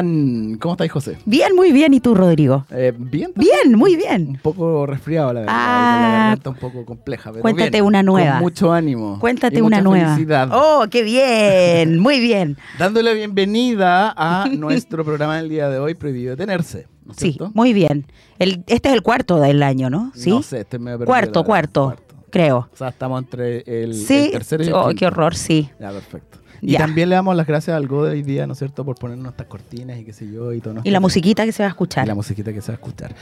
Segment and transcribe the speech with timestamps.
[0.00, 0.58] están?
[0.60, 1.18] ¿Cómo estáis, José?
[1.24, 1.94] Bien, muy bien.
[1.94, 2.64] ¿Y tú, Rodrigo?
[2.70, 3.32] Eh, bien.
[3.36, 4.28] Bien, muy bien.
[4.30, 5.54] Un poco resfriado, la verdad.
[5.56, 6.36] Ah.
[6.42, 7.30] la un poco compleja.
[7.30, 8.32] Pero Cuéntate bien, una nueva.
[8.32, 9.18] Con mucho ánimo.
[9.20, 10.14] Cuéntate y una mucha nueva.
[10.14, 10.48] Felicidad.
[10.52, 11.98] Oh, qué bien.
[11.98, 12.56] Muy bien.
[12.78, 16.86] Dándole bienvenida a nuestro programa del día de hoy, Prohibido Detenerse.
[17.04, 17.50] ¿No es Sí, cierto?
[17.54, 18.06] muy bien.
[18.38, 20.12] El, este es el cuarto del año, ¿no?
[20.14, 20.30] Sí.
[20.30, 21.46] No sé, medio perdido, cuarto, la verdad.
[21.46, 21.96] cuarto,
[22.30, 22.68] creo.
[22.72, 24.26] O sea, estamos entre el, Sí.
[24.26, 24.98] el tercero y el Oh, quinto.
[24.98, 25.70] qué horror, sí.
[25.80, 26.38] Ya, perfecto.
[26.62, 26.78] Y Ya.
[26.78, 29.28] también le damos las gracias al Go de hoy día, ¿no es cierto?, por ponernos
[29.32, 30.80] estas cortinas y qué sé yo y todo.
[30.84, 32.04] Y la musiquita que se va a escuchar.
[32.04, 33.14] Y la musiquita que se va a escuchar.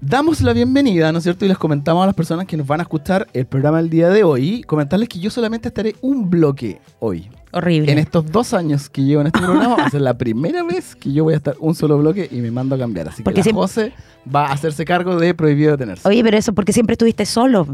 [0.00, 1.46] Damos la bienvenida, ¿no es cierto?
[1.46, 4.10] Y les comentamos a las personas que nos van a escuchar el programa el día
[4.10, 7.30] de hoy, comentarles que yo solamente estaré un bloque hoy.
[7.52, 7.90] Horrible.
[7.92, 10.94] En estos dos años que llevo en este programa, va a ser la primera vez
[10.96, 13.08] que yo voy a estar un solo bloque y me mando a cambiar.
[13.08, 13.92] Así Porque que la siempre- José
[14.34, 16.06] va a hacerse cargo de Prohibido Detenerse.
[16.06, 17.66] Oye, pero eso porque siempre estuviste solo.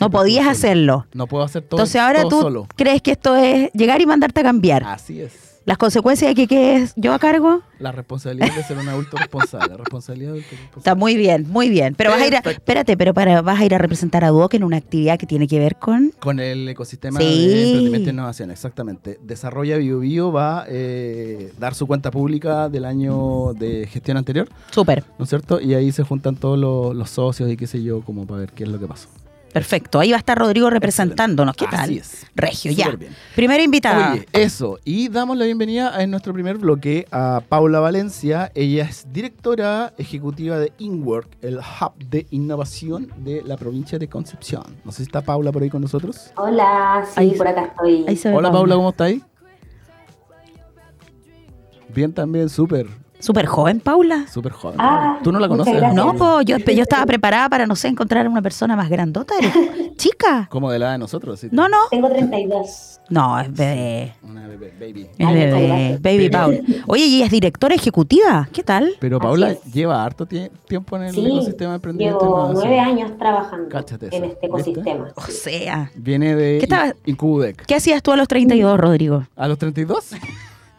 [0.00, 1.06] No podías hacerlo.
[1.14, 2.66] No puedo hacer todo, Entonces ahora todo tú solo.
[2.76, 4.84] crees que esto es llegar y mandarte a cambiar.
[4.84, 5.32] Así es.
[5.64, 7.60] Las consecuencias de que quedes yo a cargo.
[7.80, 9.66] La responsabilidad de ser un adulto responsable.
[9.70, 11.00] La responsabilidad de adulto Está responsable.
[11.00, 11.96] muy bien, muy bien.
[11.96, 14.54] Pero vas a ir a, espérate, pero para, vas a ir a representar a Duoc
[14.54, 16.12] en una actividad que tiene que ver con.
[16.20, 17.48] Con el ecosistema Sí.
[17.48, 19.18] de emprendimiento e innovación, exactamente.
[19.24, 25.02] Desarrolla BioBio va a eh, dar su cuenta pública del año de gestión anterior, Súper,
[25.18, 25.60] ¿no es cierto?
[25.60, 28.52] Y ahí se juntan todos los, los socios y qué sé yo, como para ver
[28.52, 29.08] qué es lo que pasó.
[29.56, 29.98] Perfecto.
[29.98, 31.56] Ahí va a estar Rodrigo representándonos.
[31.56, 31.80] ¿Qué tal?
[31.80, 32.26] Así es.
[32.34, 32.84] Regio, ya.
[32.84, 33.12] Súper bien.
[33.34, 34.12] Primera invitada.
[34.12, 34.78] Oye, eso.
[34.84, 38.52] Y damos la bienvenida en nuestro primer bloque a Paula Valencia.
[38.54, 44.62] Ella es directora ejecutiva de InWork, el hub de innovación de la provincia de Concepción.
[44.84, 46.32] No sé si está Paula por ahí con nosotros.
[46.36, 48.34] Hola, sí, Ahí- por acá estoy.
[48.34, 49.22] Hola Paula, ¿cómo está ahí?
[51.88, 54.26] Bien también, súper, Súper joven, Paula.
[54.28, 54.76] súper joven.
[54.78, 55.82] Ah, ¿Tú no la conoces?
[55.94, 59.34] No, pues yo, yo estaba preparada para, no sé, encontrar a una persona más grandota.
[59.38, 59.52] Eres
[59.96, 60.46] chica.
[60.50, 61.40] Como de la de nosotros.
[61.40, 61.48] sí.
[61.50, 61.76] No, no.
[61.90, 63.00] Tengo 32.
[63.08, 64.14] No, es bebé.
[64.22, 65.08] Una bebé, baby.
[65.16, 65.68] Es bebé.
[65.68, 66.02] gracias.
[66.02, 66.58] Baby Paula.
[66.88, 68.48] Oye, y ella es directora ejecutiva.
[68.52, 68.94] ¿Qué tal?
[69.00, 72.20] Pero Paula lleva harto tie- tiempo en el Sí, ecosistema de emprendimiento.
[72.20, 74.70] llevo nueve años trabajando Cáchate en eso, este ¿viste?
[74.70, 75.08] ecosistema.
[75.14, 77.64] O sea, Viene de ¿Qué estaba- In- Incubudec.
[77.64, 79.24] ¿qué hacías tú a los 32, Rodrigo?
[79.36, 80.10] ¿A los 32?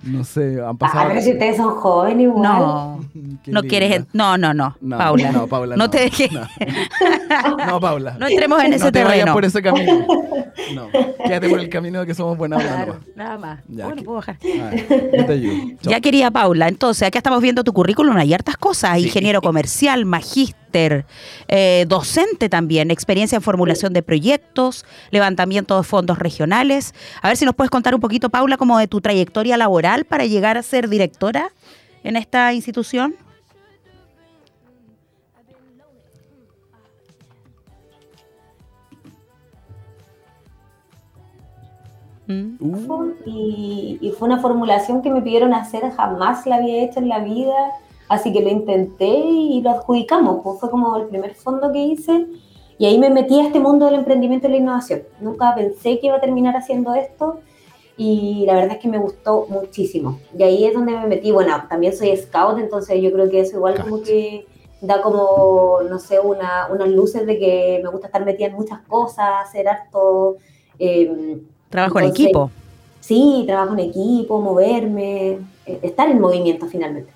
[0.03, 1.09] No sé, han Ah, pasado.
[1.09, 2.43] pero si ustedes son jóvenes igual.
[2.43, 2.99] No,
[3.47, 4.05] no quieres.
[4.13, 5.31] No, no, no, No, Paula.
[5.31, 5.75] No, Paula.
[5.75, 6.31] No te dejes.
[6.31, 6.47] No,
[7.67, 8.15] No, Paula.
[8.19, 9.33] No entremos en ese no te vayas terreno.
[9.33, 10.05] por ese camino.
[10.75, 10.87] No,
[11.25, 13.59] quédate por el camino de que somos buenas Claro, nada más.
[13.67, 14.37] Ya, bueno, puedo bajar.
[14.41, 15.53] A ver, yo te ayudo.
[15.81, 15.91] Chao.
[15.91, 19.05] Ya quería Paula, entonces acá estamos viendo tu currículum, hay hartas cosas, Sí.
[19.05, 20.05] ingeniero comercial,
[20.67, 21.05] magíster,
[21.47, 26.93] eh, docente también, experiencia en formulación de proyectos, levantamiento de fondos regionales.
[27.21, 30.25] A ver si nos puedes contar un poquito, Paula, como de tu trayectoria laboral para
[30.25, 31.51] llegar a ser directora
[32.03, 33.15] en esta institución.
[42.27, 42.57] Mm.
[43.25, 47.19] Y, y fue una formulación que me pidieron hacer, jamás la había hecho en la
[47.19, 47.53] vida,
[48.07, 50.41] así que lo intenté y lo adjudicamos.
[50.43, 52.27] pues fue como el primer fondo que hice
[52.79, 55.03] y ahí me metí a este mundo del emprendimiento y la innovación.
[55.19, 57.39] Nunca pensé que iba a terminar haciendo esto
[57.97, 60.19] y la verdad es que me gustó muchísimo.
[60.37, 61.31] Y ahí es donde me metí.
[61.31, 64.45] Bueno, también soy scout, entonces yo creo que eso igual como que
[64.81, 68.79] da como, no sé, una, unas luces de que me gusta estar metida en muchas
[68.81, 70.37] cosas, hacer harto...
[70.77, 72.51] eh, Trabajo en Entonces, equipo.
[72.99, 77.11] Sí, trabajo en equipo, moverme, eh, estar en movimiento finalmente.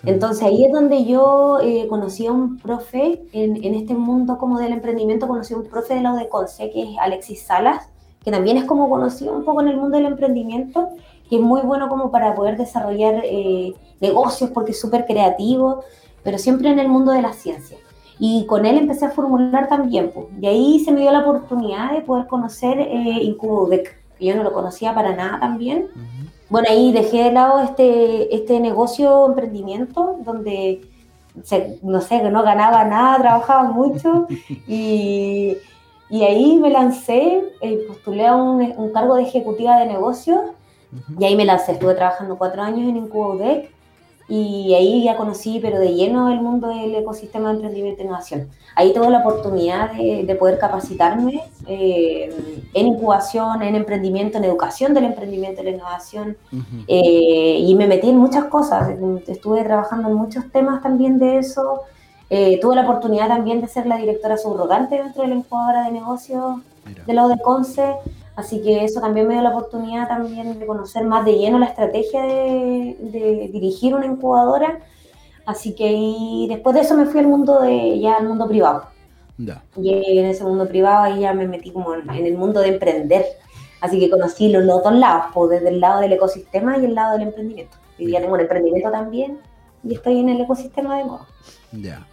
[0.00, 0.10] Sí.
[0.10, 4.58] Entonces ahí es donde yo eh, conocí a un profe en, en este mundo como
[4.58, 7.88] del emprendimiento, conocí a un profe de la UDECONCE que es Alexis Salas,
[8.26, 10.88] que también es como conocido un poco en el mundo del emprendimiento,
[11.30, 15.84] que es muy bueno como para poder desarrollar eh, negocios porque es súper creativo,
[16.24, 17.78] pero siempre en el mundo de la ciencia.
[18.18, 20.26] Y con él empecé a formular también, pues.
[20.40, 24.42] y ahí se me dio la oportunidad de poder conocer eh, Incubudec, que yo no
[24.42, 25.86] lo conocía para nada también.
[26.48, 30.80] Bueno, ahí dejé de lado este, este negocio, emprendimiento, donde,
[31.42, 34.26] se- no sé, que no ganaba nada, trabajaba mucho,
[34.66, 35.56] y,
[36.08, 40.40] y ahí me lancé, eh, postulé a un, un cargo de ejecutiva de negocios,
[41.18, 43.70] y ahí me lancé, estuve trabajando cuatro años en Incubodec,
[44.28, 48.48] y ahí ya conocí, pero de lleno, el mundo del ecosistema de emprendimiento e innovación.
[48.74, 54.94] Ahí tuve la oportunidad de, de poder capacitarme eh, en incubación, en emprendimiento, en educación
[54.94, 56.36] del emprendimiento y la innovación,
[56.88, 58.90] eh, y me metí en muchas cosas.
[59.28, 61.82] Estuve trabajando en muchos temas también de eso.
[62.28, 65.92] Eh, tuve la oportunidad también de ser la directora subrogante dentro de la incubadora de
[65.92, 67.04] negocios Mira.
[67.04, 67.94] de la UDECONCE,
[68.36, 71.66] así que eso también me dio la oportunidad también de conocer más de lleno la
[71.66, 74.78] estrategia de, de dirigir una incubadora,
[75.46, 78.84] así que y después de eso me fui al mundo de ya al mundo privado,
[79.38, 79.62] Ya.
[79.76, 82.68] y en ese mundo privado ahí ya me metí como en, en el mundo de
[82.68, 83.24] emprender,
[83.80, 86.94] así que conocí los, los dos lados, pues, desde el lado del ecosistema y el
[86.94, 87.76] lado del emprendimiento.
[87.98, 89.38] Y ya tengo un emprendimiento también
[89.84, 91.26] y estoy en el ecosistema de moda.
[91.72, 92.06] Ya.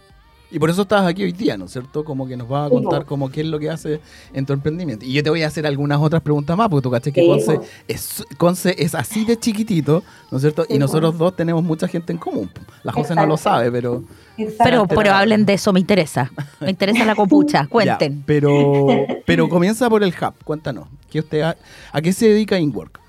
[0.54, 2.04] Y por eso estás aquí hoy día, ¿no es cierto?
[2.04, 4.00] Como que nos vas a Sí, contar como qué es lo que hace
[4.32, 5.04] en tu emprendimiento.
[5.04, 7.26] Y yo te voy a hacer algunas otras preguntas más, porque tú caché que Sí,
[7.28, 10.64] Conce es, Conce es así de chiquitito, ¿no es cierto?
[10.68, 12.48] y Sí, nosotros dos tenemos mucha gente en común.
[12.84, 14.04] La José no lo sabe, pero...
[14.62, 16.30] Pero, pero hablen de eso, me interesa.
[16.60, 18.18] Me interesa la copucha, cuenten.
[18.18, 18.86] Ya, pero,
[19.26, 20.86] pero comienza por el hub, cuéntanos.
[21.10, 21.56] ¿Qué usted ha-
[21.92, 23.00] ¿A qué se dedica Inwork?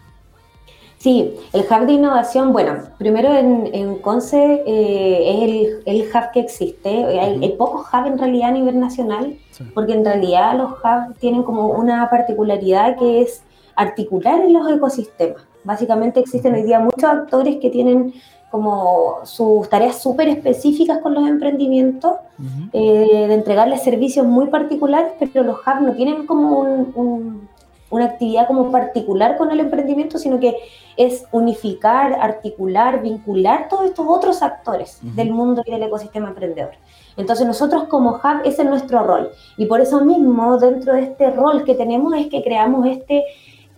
[1.06, 6.32] Sí, el hub de innovación, bueno, primero en, en Conce eh, es el, el hub
[6.34, 6.90] que existe.
[7.06, 9.64] Hay, hay pocos hubs en realidad a nivel nacional, Sí.
[9.76, 13.44] porque en realidad los hubs tienen como una particularidad que es
[13.76, 15.44] articular en los ecosistemas.
[15.64, 18.12] Básicamente existen hoy día muchos actores que tienen
[18.50, 22.14] como sus tareas súper específicas con los emprendimientos,
[22.74, 27.50] eh, de entregarles servicios muy particulares, pero los hubs no tienen como un- un-
[27.90, 30.56] una actividad como particular con el emprendimiento, sino que
[30.98, 36.72] es unificar, articular, vincular todos estos otros actores del mundo y del ecosistema emprendedor.
[37.18, 39.30] Entonces nosotros como hub ese es nuestro rol.
[39.58, 43.24] Y por eso mismo dentro de este rol que tenemos es que creamos este,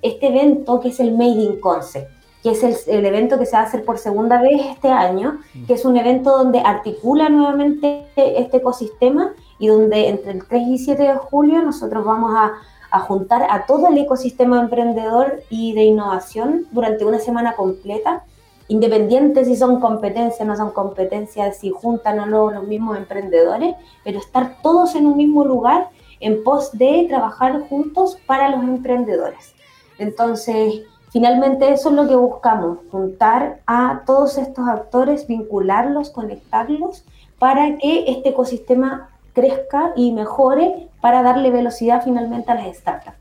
[0.02, 3.54] este evento que es el Made in Concept que es el, el evento que se
[3.54, 8.06] va a hacer por segunda vez este año, que es un evento donde articula nuevamente
[8.16, 12.54] este ecosistema y donde entre el 3 y 7 de julio nosotros vamos a,
[12.92, 18.24] a juntar a todo el ecosistema emprendedor y de innovación durante una semana completa,
[18.68, 24.20] independiente si son competencias, no son competencias, si juntan o no los mismos emprendedores, pero
[24.20, 25.90] estar todos en un mismo lugar
[26.20, 29.54] en pos de trabajar juntos para los emprendedores.
[30.00, 37.06] Entonces, finalmente eso es lo que buscamos, juntar a todos estos actores, vincularlos, conectarlos,
[37.40, 43.16] para que este ecosistema crezca y mejore para darle velocidad finalmente a las startups.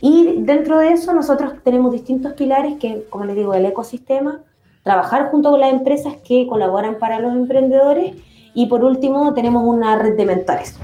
[0.00, 4.42] Y dentro de eso nosotros tenemos distintos pilares que, como les digo, el ecosistema,
[4.84, 8.14] trabajar junto con las empresas que colaboran para los emprendedores
[8.54, 10.76] y por último tenemos una red de mentores,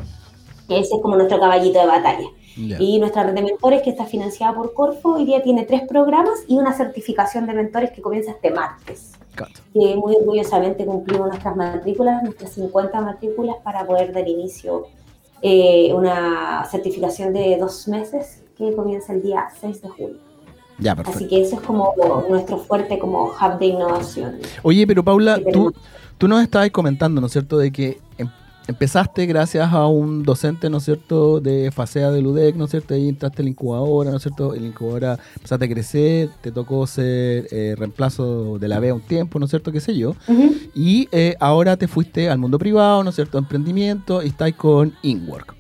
[0.67, 2.27] que ese es como nuestro caballito de batalla.
[2.57, 2.77] Ya.
[2.81, 6.41] Y nuestra red de mentores, que está financiada por Corfo, hoy día tiene tres programas
[6.49, 9.13] y una certificación de mentores que comienza este martes.
[9.73, 14.87] Que muy orgullosamente cumplimos nuestras matrículas, nuestras 50 matrículas, para poder dar inicio
[15.41, 20.17] eh, una certificación de dos meses que comienza el día 6 de julio.
[20.79, 21.29] Ya, Así perfecto.
[21.29, 21.95] que eso es como
[22.29, 24.39] nuestro fuerte como hub de innovación.
[24.63, 25.73] Oye, pero Paula, tú,
[26.19, 28.29] tú nos estabas comentando, ¿no es cierto?, de que em-
[28.67, 32.95] empezaste gracias a un docente, ¿no es cierto?, de FASEA del UDEC, ¿no es cierto?,
[32.95, 36.53] ahí entraste en la incubadora, ¿no es cierto?, en la incubadora empezaste a crecer, te
[36.53, 40.15] tocó ser eh, reemplazo de la BEA un tiempo, ¿no es cierto?, qué sé yo,
[40.75, 44.93] y eh, ahora te fuiste al mundo privado, ¿no es cierto?, emprendimiento, y estás con
[45.03, 45.55] Inwork,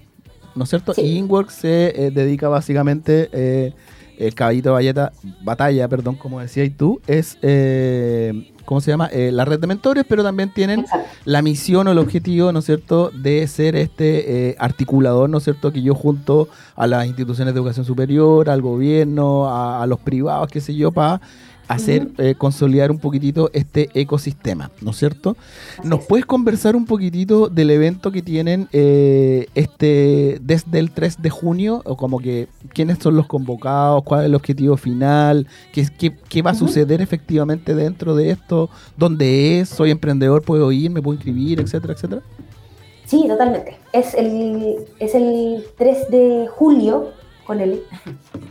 [0.54, 0.94] ¿no es cierto?
[0.94, 1.02] Sí.
[1.02, 3.74] Y Inwork se eh, dedica básicamente,
[4.18, 5.12] el caballito de batalla,
[5.42, 10.04] batalla, perdón, como decías tú, es, eh, ¿cómo se llama?, Eh, la red de mentores,
[10.08, 11.08] pero también tienen Exacto.
[11.24, 15.44] la misión o el objetivo, ¿no es cierto?, de ser este eh, articulador, ¿no es
[15.44, 20.00] cierto?, que yo junto a las instituciones de educación superior, al gobierno, a, a los
[20.00, 21.20] privados, qué sé yo, para
[21.68, 25.36] hacer, eh, consolidar un poquitito este ecosistema, ¿no es cierto?
[25.78, 26.06] Así ¿Nos es.
[26.06, 31.82] puedes conversar un poquitito del evento que tienen eh, este desde el 3 de junio?
[31.84, 34.02] O como que, ¿quiénes son los convocados?
[34.04, 35.46] ¿Cuál es el objetivo final?
[35.72, 38.70] ¿Qué, qué, qué va a suceder efectivamente dentro de esto?
[38.96, 39.68] ¿Dónde es?
[39.68, 40.42] ¿Soy emprendedor?
[40.42, 40.90] ¿Puedo ir?
[40.90, 41.60] ¿Me puedo inscribir?
[41.60, 42.22] Etcétera, etcétera.
[43.06, 43.76] Sí, totalmente.
[43.92, 47.10] Es el, es el 3 de julio
[47.46, 47.82] con el...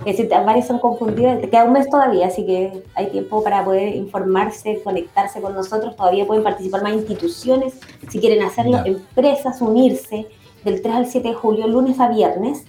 [0.05, 1.41] Es decir, varios son confundidos.
[1.41, 5.95] Te queda un mes todavía, así que hay tiempo para poder informarse, conectarse con nosotros.
[5.95, 7.79] Todavía pueden participar más instituciones
[8.09, 10.27] si quieren hacerlo, empresas, unirse
[10.63, 12.65] del 3 al 7 de julio, lunes a viernes.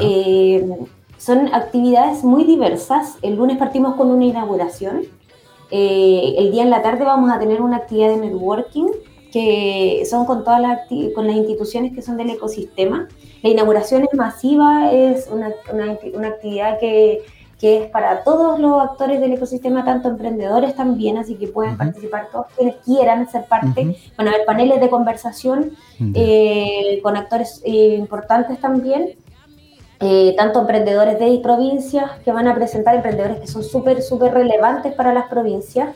[0.00, 0.66] Eh,
[1.18, 3.16] son actividades muy diversas.
[3.22, 5.02] El lunes partimos con una inauguración.
[5.70, 8.86] Eh, el día en la tarde vamos a tener una actividad de networking
[9.32, 10.80] que son con todas las,
[11.14, 13.08] con las instituciones que son del ecosistema.
[13.42, 17.20] La inauguración es masiva, es una, una- una actividad que,
[17.60, 22.28] que es para todos los actores del ecosistema, tanto emprendedores también, así que pueden participar
[22.32, 23.96] todos quienes quieran ser parte.
[24.16, 25.72] Van a haber paneles de conversación
[26.14, 29.10] eh, con actores eh, importantes también,
[30.00, 34.94] eh, tanto emprendedores de provincias que van a presentar emprendedores que son súper, súper relevantes
[34.94, 35.88] para las provincias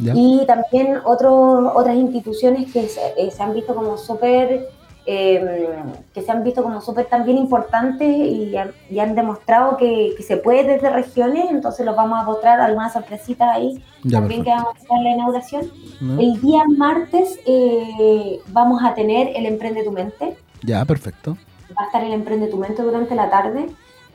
[0.00, 0.12] Ya.
[0.16, 4.68] y también otros otras instituciones que se, eh, se han visto como súper
[5.06, 5.66] eh,
[6.14, 10.22] que se han visto como súper también importantes y, han- y han demostrado que, que
[10.22, 14.50] se puede desde regiones, entonces los vamos a mostrar algunas sorpresitas ahí Ya, también que
[14.50, 14.70] perfecto.
[14.70, 15.70] vamos a hacer la inauguración.
[16.02, 16.20] ¿No?
[16.20, 20.36] El día martes eh, vamos a tener el Emprende tu Mente.
[20.62, 21.36] Ya, perfecto.
[21.78, 23.66] Va a estar el Emprende tu Mente durante la tarde.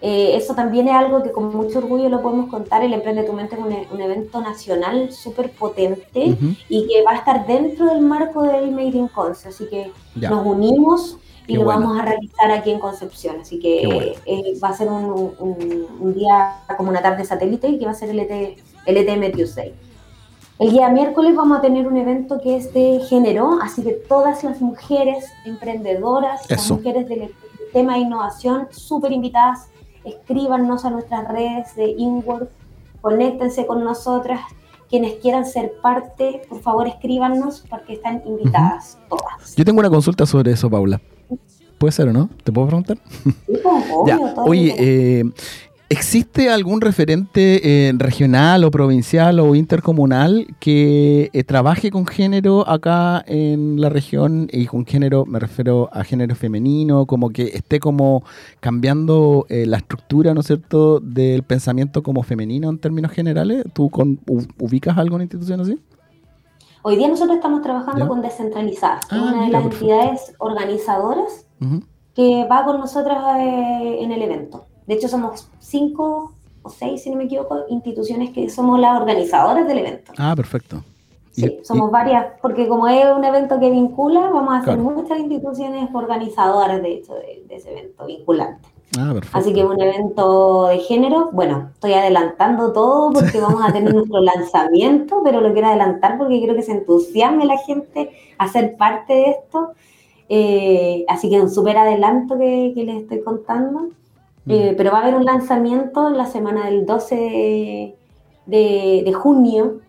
[0.07, 2.83] Eh, eso también es algo que con mucho orgullo lo podemos contar.
[2.83, 6.53] El Emprende tu Mente es un, un evento nacional súper potente Ujú.
[6.69, 9.49] y que va a estar dentro del marco del Made in Conce.
[9.49, 10.29] Así que Ya.
[10.29, 11.79] nos unimos y Qué lo bueno.
[11.81, 13.37] vamos a realizar aquí en Concepción.
[13.41, 14.11] Así que bueno.
[14.27, 15.05] eh, va a ser un,
[15.39, 18.97] un- un día como una tarde satélite y que va a ser el, ET, el
[18.97, 19.73] ETM Tuesday.
[20.59, 24.43] El día miércoles vamos a tener un evento que es de género, así que todas
[24.43, 26.75] las mujeres emprendedoras, las Eso.
[26.75, 27.33] mujeres del
[27.73, 29.67] tema de innovación, súper invitadas,
[30.05, 32.49] escríbanos a nuestras redes de InWork,
[33.01, 34.41] conéctense con nosotras.
[34.89, 39.55] Quienes quieran ser parte, por favor escríbanos porque están invitadas todas.
[39.55, 41.01] Yo tengo una consulta sobre eso, Paula.
[41.79, 42.29] ¿Puede ser o no?
[42.43, 42.97] ¿Te puedo preguntar?
[43.23, 44.41] Sí, pues, obvio, Ya.
[44.43, 45.23] Oye, eh,
[45.89, 53.23] ¿existe algún referente eh, regional o provincial o intercomunal que eh, trabaje con género acá
[53.27, 54.47] en la región?
[54.51, 58.23] Y con género me refiero a género femenino, como que esté como
[58.59, 63.63] cambiando eh, la estructura, ¿no es cierto?, del pensamiento como femenino en términos generales.
[63.73, 64.19] ¿Tú con-
[64.59, 65.79] ubicas alguna institución así?
[66.81, 68.07] Hoy día nosotros estamos trabajando ¿Ya?
[68.07, 69.85] con Descentralizadas, Ah, una de mira, las perfecto.
[69.85, 71.45] entidades organizadoras
[72.15, 74.65] que va con nosotras en el evento.
[74.87, 76.31] De hecho, somos cinco
[76.63, 80.11] o seis, si no me equivoco, instituciones que somos las organizadoras del evento.
[80.17, 80.83] Ah, perfecto.
[81.35, 84.81] Y- Sí, somos varias, porque como es un evento que vincula, vamos a Claro.
[84.83, 88.69] muchas instituciones organizadoras, de hecho, de, de ese evento vinculante.
[88.97, 89.37] Ah, perfecto.
[89.37, 91.29] Así que es un evento de género.
[91.33, 96.37] Bueno, estoy adelantando todo porque vamos a tener nuestro lanzamiento, pero lo quiero adelantar porque
[96.39, 99.71] quiero que se entusiasme la gente a ser parte de esto.
[100.29, 103.89] Eh, así que un súper adelanto que, que les estoy contando.
[104.47, 107.95] Eh, pero va a haber un lanzamiento en la semana del 12 de,
[108.45, 109.79] de- de junio.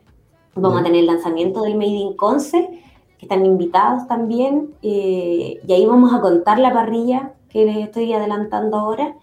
[0.54, 2.82] Vamos a tener el lanzamiento del Made in Conce,
[3.18, 4.70] que están invitados también.
[4.82, 9.14] eh, y ahí vamos a contar la parrilla que les estoy adelantando ahora.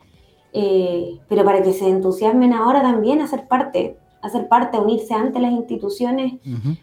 [0.55, 4.81] eh, pero para que se entusiasmen ahora también a ser parte, a ser parte, a
[4.81, 6.33] unirse ante las instituciones,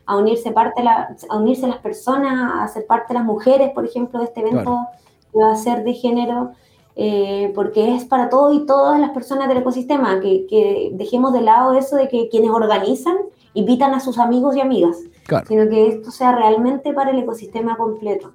[0.07, 4.19] a unirse parte la- a unirse las personas, a ser parte las mujeres, por ejemplo,
[4.19, 4.87] de este evento Claro.
[5.33, 6.51] que va a ser de género,
[6.97, 11.43] eh, porque es para todos y todas las personas del ecosistema, que, que dejemos de
[11.43, 13.17] lado eso de que quienes organizan
[13.55, 15.47] invitan a sus amigos y amigas, Claro.
[15.49, 18.33] sino que esto sea realmente para el ecosistema completo.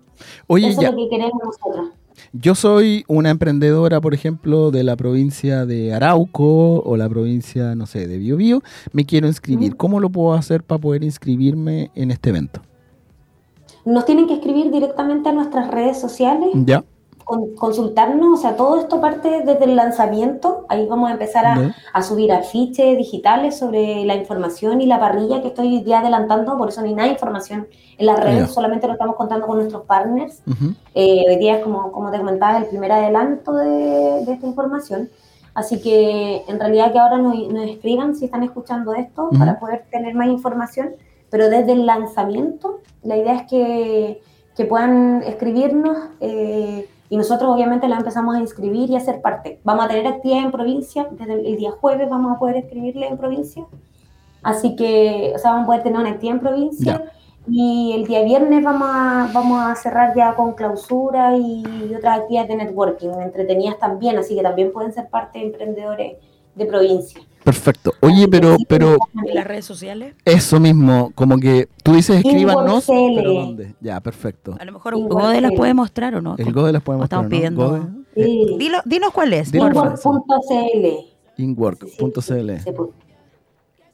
[0.48, 0.90] Oye, eso ya.
[0.90, 1.90] es lo que queremos nosotros.
[2.32, 7.86] Yo soy una emprendedora, por ejemplo, de la provincia de Arauco o la provincia, no
[7.86, 8.62] sé, de Biobío.
[8.94, 9.76] Me quiero inscribir.
[9.76, 12.62] ¿Cómo lo puedo hacer para poder inscribirme en este evento?
[13.86, 16.84] Nos tienen que escribir directamente a nuestras redes sociales ¿Ya?
[17.26, 21.56] Con- consultarnos, o sea, todo esto parte desde el lanzamiento, ahí vamos a empezar a,
[21.92, 26.70] a subir afiches digitales sobre la información y la parrilla que estoy ya adelantando, por
[26.70, 27.68] eso no hay nada de información
[27.98, 30.42] en las redes, solamente lo estamos contando con nuestros partners.
[30.94, 35.10] Eh, hoy día es como, como te comentaba, el primer adelanto de, de esta información.
[35.54, 39.86] Así que en realidad que ahora nos, nos escriban si están escuchando esto para poder
[39.90, 40.96] tener más información,
[41.30, 44.22] pero desde el lanzamiento la idea es que,
[44.58, 49.60] que puedan escribirnos eh, y nosotros obviamente la empezamos a inscribir y a ser parte.
[49.64, 53.18] Vamos a tener actividad en provincia, desde el, día jueves vamos a poder escribirle en
[53.18, 53.66] provincia,
[54.44, 57.12] así que o sea, vamos a poder tener una actividad en provincia.
[57.48, 62.50] Y el día viernes vamos a, vamos a cerrar ya con clausura y otras actividades
[62.50, 66.18] de networking, entretenidas también, así que también pueden ser parte de emprendedores
[66.56, 67.22] de provincia.
[67.46, 67.94] Perfecto.
[68.02, 70.16] Oye, pero, sí, pero ¿Y las redes sociales?
[70.26, 73.76] eso mismo, como que tú dices escríbanos, pero ¿dónde?
[73.80, 74.58] Ya, perfecto.
[74.60, 76.36] A lo mejor Igual Gode las puede mostrar o no.
[76.40, 77.30] El Gode las estamos mostrar, ¿no?
[77.30, 77.82] pidiendo- Gode,
[78.16, 78.58] eh, Sí.
[78.58, 79.54] Dilo- dinos cuál es.
[79.54, 80.88] Inwork.cl.
[81.38, 82.52] inwork.cl.
[82.74, 82.94] Puso.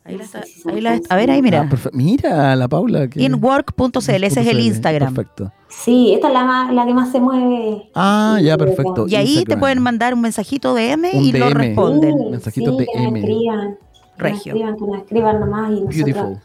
[0.03, 1.69] Ahí la está- ahí la- a ver, ahí mira.
[1.71, 1.89] Ah.
[1.93, 3.07] Mira, la Paula.
[3.07, 4.59] que- Inwork.cl, ese es el.
[4.59, 5.13] Instagram.
[5.13, 5.51] Perfecto.
[5.69, 7.89] Sí, esta es la, más, la que más se mueve.
[7.93, 9.05] Ah, ya, perfecto.
[9.07, 11.53] Y ahí te pueden mandar un mensajito DM Un y lo DM.
[11.53, 12.17] responden.
[12.17, 13.77] Sí, Mensajitos sí, de que escriban.
[14.17, 14.53] Que Regio.
[14.53, 16.37] escriban, que nos escriban nomás y Beautiful.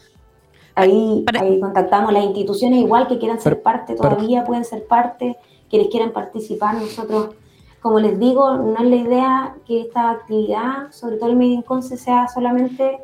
[0.75, 5.37] ahí, Para- ahí contactamos las instituciones igual que quieran ser parte todavía pueden ser parte
[5.69, 7.31] quienes quieran participar nosotros
[7.83, 11.63] como les digo no es la idea que esta actividad sobre todo el Made in
[11.63, 12.99] Conce sea solamente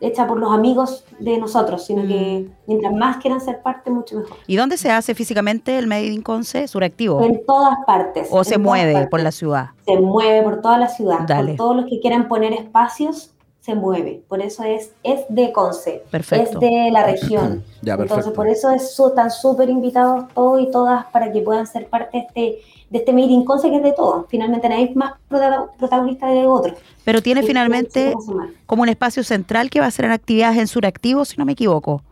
[0.00, 2.08] hecha por los amigos de nosotros sino Mm.
[2.08, 6.06] que mientras más quieran ser parte mucho mejor ¿Y dónde se hace físicamente el Made
[6.06, 6.68] in Conce?
[6.68, 7.22] ¿Suractivo?
[7.22, 9.10] en todas partes ¿O se mueve partes.
[9.10, 9.66] por la ciudad?
[9.86, 11.52] se mueve por toda la ciudad Dale.
[11.52, 16.04] por todos los que quieran poner espacios se mueve por eso es es de Conce
[16.10, 16.54] Perfecto.
[16.54, 18.32] es de la región Ya, Entonces, perfecto.
[18.34, 22.24] por eso es están súper invitados todos y todas para que puedan ser parte de
[22.24, 22.58] este,
[22.90, 24.26] de este Made in Conce que es de todos.
[24.28, 26.74] Finalmente nadie es más prota- protagonista de otro.
[27.04, 28.48] Pero tiene Y finalmente sumar.
[28.66, 31.52] como un espacio central que va a ser en actividades en Suractivo, si no me
[31.52, 32.02] equivoco.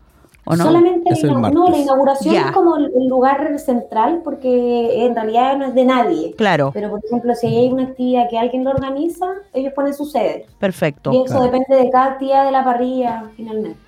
[0.47, 0.65] ¿O no?
[0.65, 5.65] Solamente Es la, no, la inauguración es como el lugar central porque en realidad no
[5.65, 6.35] es de nadie.
[6.37, 10.05] Claro, Pero, por ejemplo, si hay una actividad que alguien lo organiza, ellos ponen su
[10.05, 10.45] sede.
[10.59, 11.13] perfecto.
[11.13, 11.45] Y eso claro.
[11.45, 13.79] depende de cada actividad de la parrilla, finalmente.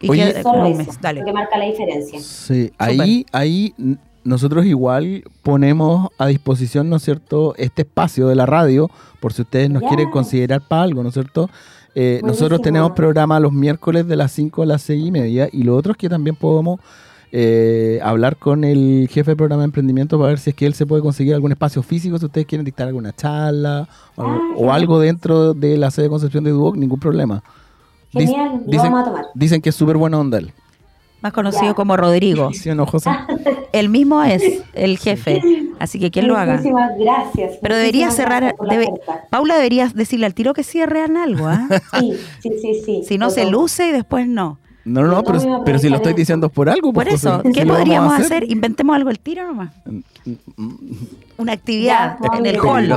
[0.00, 1.20] Y Oye, que- Solo eso, mes, dale.
[1.20, 2.20] lo que marca la diferencia.
[2.20, 3.74] Sí, ahí, ahí
[4.24, 8.90] nosotros igual ponemos a disposición, ¿no es cierto?, este espacio de la radio,
[9.20, 11.48] por si ustedes nos quieren considerar para algo, ¿no es cierto?
[11.94, 15.62] Eh, nosotros tenemos programa los miércoles de las 5 a las 6 y media y
[15.62, 16.80] lo otro es que también podemos
[17.30, 20.74] eh, hablar con el jefe de programa de emprendimiento para ver si es que él
[20.74, 24.52] se puede conseguir algún espacio físico, si ustedes quieren dictar alguna charla o, algo, Ah,
[24.54, 24.74] o genial.
[24.76, 27.42] algo dentro de la sede de Concepción de Duoc, ningún problema.
[28.12, 29.24] Genial, lo dicen, vamos a tomar.
[29.34, 30.52] dicen que es súper buena onda él.
[31.22, 31.74] Más conocido Ya.
[31.74, 32.50] como Rodrigo.
[32.52, 33.10] ¿Sí o no, José?
[33.74, 35.42] El mismo es el jefe,
[35.80, 36.52] así que quien lo haga.
[36.52, 37.58] Muchísimas gracias.
[37.60, 38.92] Pero debería Muchísimas cerrar, debe-.
[39.30, 41.66] Paula deberías decirle al tiro que cierren algo, ¿ah?
[42.00, 43.02] Sí, sí, sí, sí.
[43.04, 44.58] Si no se luce y después no.
[44.84, 46.92] No, no, no, pero, pero si lo estoy diciendo es por algo.
[46.92, 48.48] Por pues, eso, ¿qué ¿sí lo vamos a podríamos hacer?
[48.48, 49.72] Inventemos algo el tiro nomás.
[51.36, 52.94] Una actividad Ya, en el hall,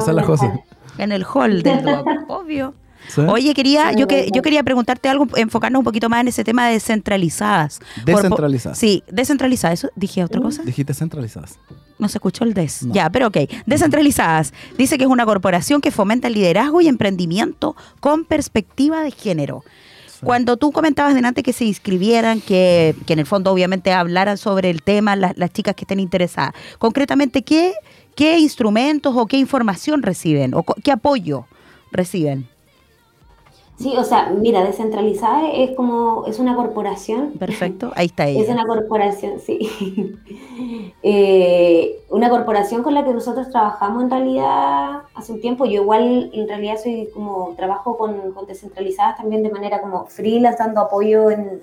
[1.00, 2.76] en el hall del Duoc, obvio.
[3.08, 3.22] ¿Sí?
[3.22, 6.68] Oye, quería, yo que yo quería preguntarte algo, enfocarnos un poquito más en ese tema
[6.68, 7.80] de descentralizadas.
[8.06, 8.78] Descentralizadas.
[8.78, 9.80] sí, descentralizadas.
[9.80, 10.64] ¿Eso dije otra cosa?
[10.64, 11.60] Dijiste centralizadas.
[12.00, 12.84] No se escuchó el des.
[12.84, 12.94] No.
[12.94, 13.38] Ya, pero ok.
[13.66, 14.54] Descentralizadas.
[14.78, 19.64] Dice que es una corporación que fomenta el liderazgo y emprendimiento con perspectiva de género.
[20.24, 24.70] Cuando tú comentabas delante que se inscribieran, que, que en el fondo obviamente hablaran sobre
[24.70, 27.74] el tema las, las chicas que estén interesadas, concretamente, ¿qué,
[28.16, 31.46] ¿qué instrumentos o qué información reciben o qué apoyo
[31.92, 32.50] reciben?
[33.80, 37.34] Sí, o sea, mira, descentralizada es como, es una corporación.
[37.34, 38.54] Perfecto, ahí está Es ella.
[38.54, 39.60] una corporación, sí.
[41.04, 45.66] Eh, una corporación con la que nosotros trabajamos en realidad hace un tiempo.
[45.66, 50.58] Yo igual en realidad soy como, trabajo con, con descentralizadas también de manera como freelance,
[50.62, 51.62] dando apoyo en,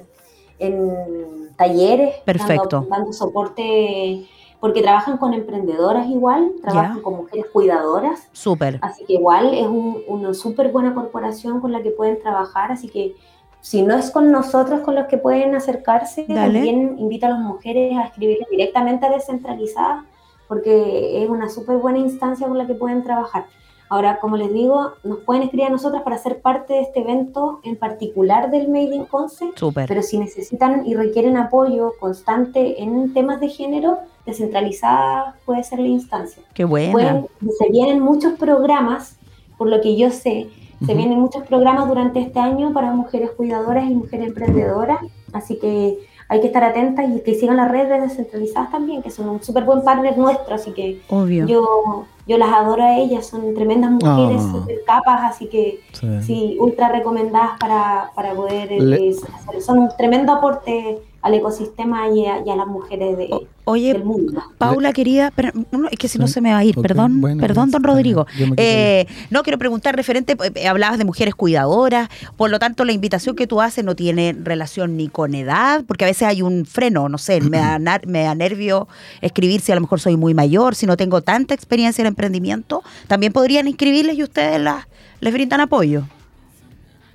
[0.61, 2.15] en talleres.
[2.25, 2.77] Perfecto.
[2.81, 4.25] Dando, dando soporte,
[4.61, 7.03] porque trabajan con emprendedoras igual, trabajan Ya.
[7.03, 8.29] con mujeres cuidadoras.
[8.33, 8.79] Súper.
[8.83, 12.89] Así que igual es un- una súper buena corporación con la que pueden trabajar, así
[12.89, 13.15] que
[13.61, 16.59] si no es con nosotros con los que pueden acercarse, Dale.
[16.61, 20.05] también invito a las mujeres a escribirles directamente a Descentralizada,
[20.49, 23.47] porque es una súper buena instancia con la que pueden trabajar.
[23.91, 27.61] Ahora, como les digo, nos pueden escribir a nosotras para ser parte de este evento
[27.65, 29.87] en particular del Made in Conce, Súper.
[29.89, 35.89] pero si necesitan y requieren apoyo constante en temas de género, Descentralizada puede ser la
[35.89, 36.93] instancia Qué buena.
[36.93, 37.27] pueden-
[37.59, 39.17] se vienen muchos programas,
[39.59, 40.49] por lo que yo sé,
[40.81, 40.97] se Ujú.
[40.97, 44.99] vienen muchos programas durante este año para mujeres cuidadoras y mujeres emprendedoras,
[45.33, 49.29] así que hay que estar atentas y que sigan las redes descentralizadas también, que son
[49.29, 51.47] un súper buen partner nuestro, así que Obvio.
[51.47, 54.51] yo, yo las adoro a ellas, son tremendas mujeres, Ah.
[54.53, 56.23] súper capas, así que Sí.
[56.23, 62.09] sí, ultra recomendadas para, para poder eh, Le- hacer, son un tremendo aporte al ecosistema
[62.11, 64.43] y a, y a las mujeres de, O- oye, del mundo.
[64.59, 66.35] Paula, querida, pero, no, es que si no Sí.
[66.35, 67.83] se me va a ir, perdón, bueno, perdón, don.
[67.83, 68.27] Rodrigo.
[68.59, 73.37] Eh, no, quiero preguntar referente, eh, hablabas de mujeres cuidadoras, por lo tanto la invitación
[73.37, 77.09] que tú haces no tiene relación ni con edad, porque a veces hay un freno,
[77.09, 78.87] no sé, me da, nar- me da nervio
[79.23, 82.83] escribir si a lo mejor soy muy mayor, si no tengo tanta experiencia en emprendimiento,
[83.09, 84.87] también podrían inscribirles y ustedes las,
[85.21, 86.03] les brindan apoyo.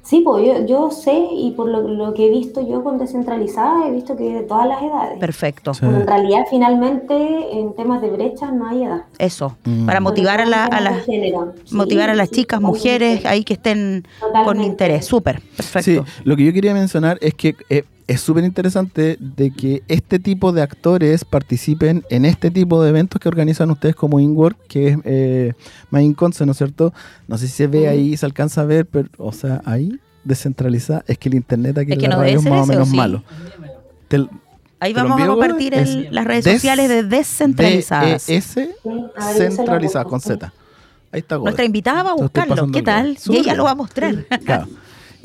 [0.10, 3.88] Sí, pues yo, yo sé y por lo, lo que he visto yo con descentralizada,
[3.88, 5.20] he visto que de todas las edades.
[5.20, 5.86] Perfecto, Sí.
[5.86, 7.16] En realidad, finalmente,
[7.60, 9.04] en temas de brechas no hay edad.
[9.20, 9.86] eso, Mm.
[9.86, 11.06] para motivar a, la- a las.
[11.06, 11.22] Sí,
[11.72, 14.08] motivar a las sí, chicas, mujeres ahí que estén
[14.46, 15.06] con interés.
[15.06, 16.04] Súper, perfecto.
[16.08, 20.18] Sí, lo que yo quería mencionar es que eh, es súper interesante de que este
[20.18, 24.88] tipo de actores participen en este tipo de eventos que organizan ustedes como InWork, que
[24.88, 25.54] es eh,
[25.92, 26.92] Main ¿no es cierto?
[27.28, 31.04] No sé si se ve ahí, se alcanza a ver, pero, o sea, ahí descentralizada,
[31.08, 32.66] es que el internet aquí Es en que la no radio debe es más o
[32.66, 32.96] ser ese, ¿o menos sí?
[32.98, 33.24] malo.
[34.08, 34.28] Te-
[34.82, 35.74] Ahí ¿Te lo vamos a compartir
[36.10, 38.24] las redes des- sociales de descentralizadas.
[38.24, 40.20] Se lo centralizada con.
[40.22, 40.52] Z.
[41.12, 41.38] Ahí está.
[41.38, 42.72] Nuestra invitada va a buscarlo.
[42.72, 43.18] ¿Qué tal?
[43.30, 44.26] Y ella lo va a mostrar.
[44.46, 44.68] Claro.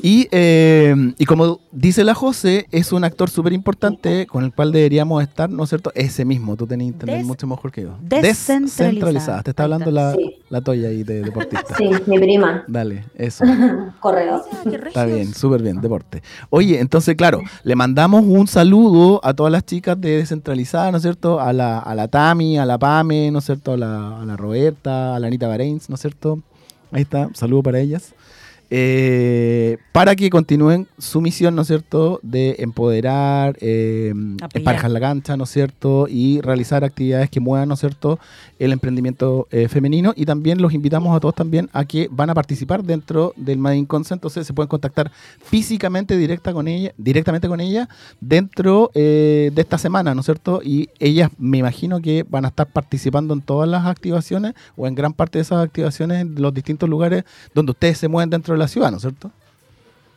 [0.07, 4.71] Y, eh, y como dice la José, es un actor súper importante con el cual
[4.71, 5.91] deberíamos estar, ¿no es cierto?
[5.95, 7.95] Ese mismo, tú tenés internet Des- mucho mejor que yo.
[8.01, 9.41] descentralizada.
[9.41, 10.35] Te está hablando la, Sí.
[10.49, 11.75] la toya ahí de deportista.
[11.75, 12.63] Sí, mi prima.
[12.67, 13.43] Dale, eso.
[13.99, 14.43] Correo.
[14.85, 16.21] Está bien, súper bien, deporte.
[16.51, 21.01] Oye, entonces, claro, le mandamos un saludo a todas las chicas de Descentralizada, ¿no es
[21.03, 21.39] cierto?
[21.39, 23.73] A la, a la Tami, a la Pame, ¿no es cierto?
[23.73, 26.41] A la, a la Roberta, a la Anita Bareins, ¿no es cierto?
[26.91, 28.13] Ahí está, saludo para ellas.
[28.69, 34.13] Eh, para que continúen su misión, ¿no es cierto?, de empoderar, eh,
[34.63, 38.19] la cancha, ¿no es cierto?, y realizar actividades que muevan, ¿no es cierto?,
[38.59, 40.13] el emprendimiento eh, femenino.
[40.15, 43.77] Y también los invitamos a todos también a que van a participar dentro del Made
[43.77, 45.11] in Conce, entonces se pueden contactar
[45.43, 47.87] físicamente directa con ella, directamente con ella
[48.19, 50.61] dentro eh, de esta semana, ¿no es cierto?
[50.63, 54.95] Y ellas me imagino que van a estar participando en todas las activaciones o en
[54.95, 57.23] gran parte de esas activaciones en los distintos lugares
[57.53, 59.31] donde ustedes se mueven dentro de la ciudad, ¿no es cierto?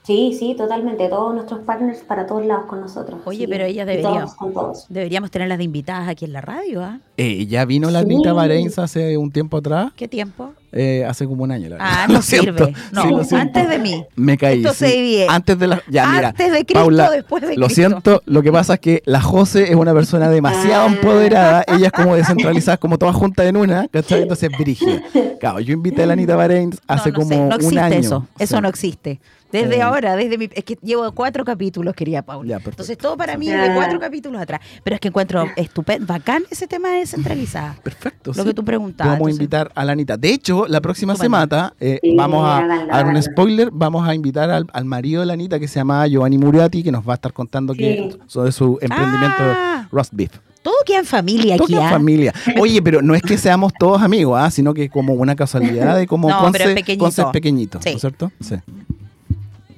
[0.04, 1.06] Sí, sí, totalmente.
[1.08, 3.20] Todos nuestros partners para todos lados con nosotros.
[3.26, 3.46] Oye, sí.
[3.46, 4.86] pero ella Y debería- todos con todos.
[4.88, 7.00] Deberíamos tenerlas de invitadas aquí en la radio, ¿ah?
[7.18, 8.06] Eh, ya vino la Sí.
[8.06, 10.54] Anita Bareins hace un tiempo atrás, ¿Qué tiempo?
[10.72, 11.68] Eh, hace como un año.
[11.70, 11.90] La verdad.
[11.90, 12.74] Ah, Lo no siento, sirve.
[12.92, 13.36] No, sí, lo siento.
[13.36, 14.04] antes de mí.
[14.16, 14.58] Me caí.
[14.58, 14.96] Esto se sí.
[14.96, 15.26] divide.
[15.28, 15.82] Antes de la.
[15.88, 16.28] Ya, mira.
[16.28, 17.74] Antes de Cristo, Paula, después de Lo Cristo.
[17.74, 20.92] siento, lo que pasa es que la Jose es una persona demasiado Ah.
[20.92, 24.22] empoderada, ella es como descentralizada, como todas juntas en una, ¿cachai?
[24.22, 25.02] Entonces, brígida.
[25.40, 27.78] Claro, yo invité a la Anita Bareins hace no, no como sé, no un existe
[27.80, 27.94] año.
[27.98, 28.26] eso.
[28.38, 28.62] Eso Sí.
[28.62, 29.20] no existe.
[29.50, 29.82] Desde Eh.
[29.82, 30.50] ahora, desde mi.
[30.52, 32.46] Es que llevo cuatro capítulos, quería Paula.
[32.46, 32.82] Ya, perfecto.
[32.82, 34.60] Entonces, todo para mí es de cuatro capítulos atrás.
[34.84, 37.74] Pero es que encuentro estupendo, bacán ese tema de descentralizada.
[37.82, 38.32] Perfecto.
[38.36, 38.48] Lo sí.
[38.50, 39.14] que tú preguntabas.
[39.14, 40.18] Vamos a invitar a la Anita.
[40.18, 43.70] De hecho, la próxima semana eh, Sí, vamos a, dar un spoiler.
[43.72, 46.90] Vamos a invitar al, al marido de la Anita que se llama Giovanni Muriati, que
[46.90, 49.86] nos va a estar contando que, sobre su emprendimiento Ah.
[49.92, 50.32] Roast Beef.
[50.62, 51.90] Todo queda en familia Todo aquí, en ¿ah?
[51.90, 52.34] familia.
[52.60, 54.50] Oye, pero no es que seamos todos amigos, ¿ah?
[54.50, 57.04] sino que como una casualidad de como No, pero es Conce, pequeñito.
[57.04, 57.90] Conce es pequeñito, Sí.
[57.90, 58.32] ¿no es cierto?
[58.40, 58.56] Sí.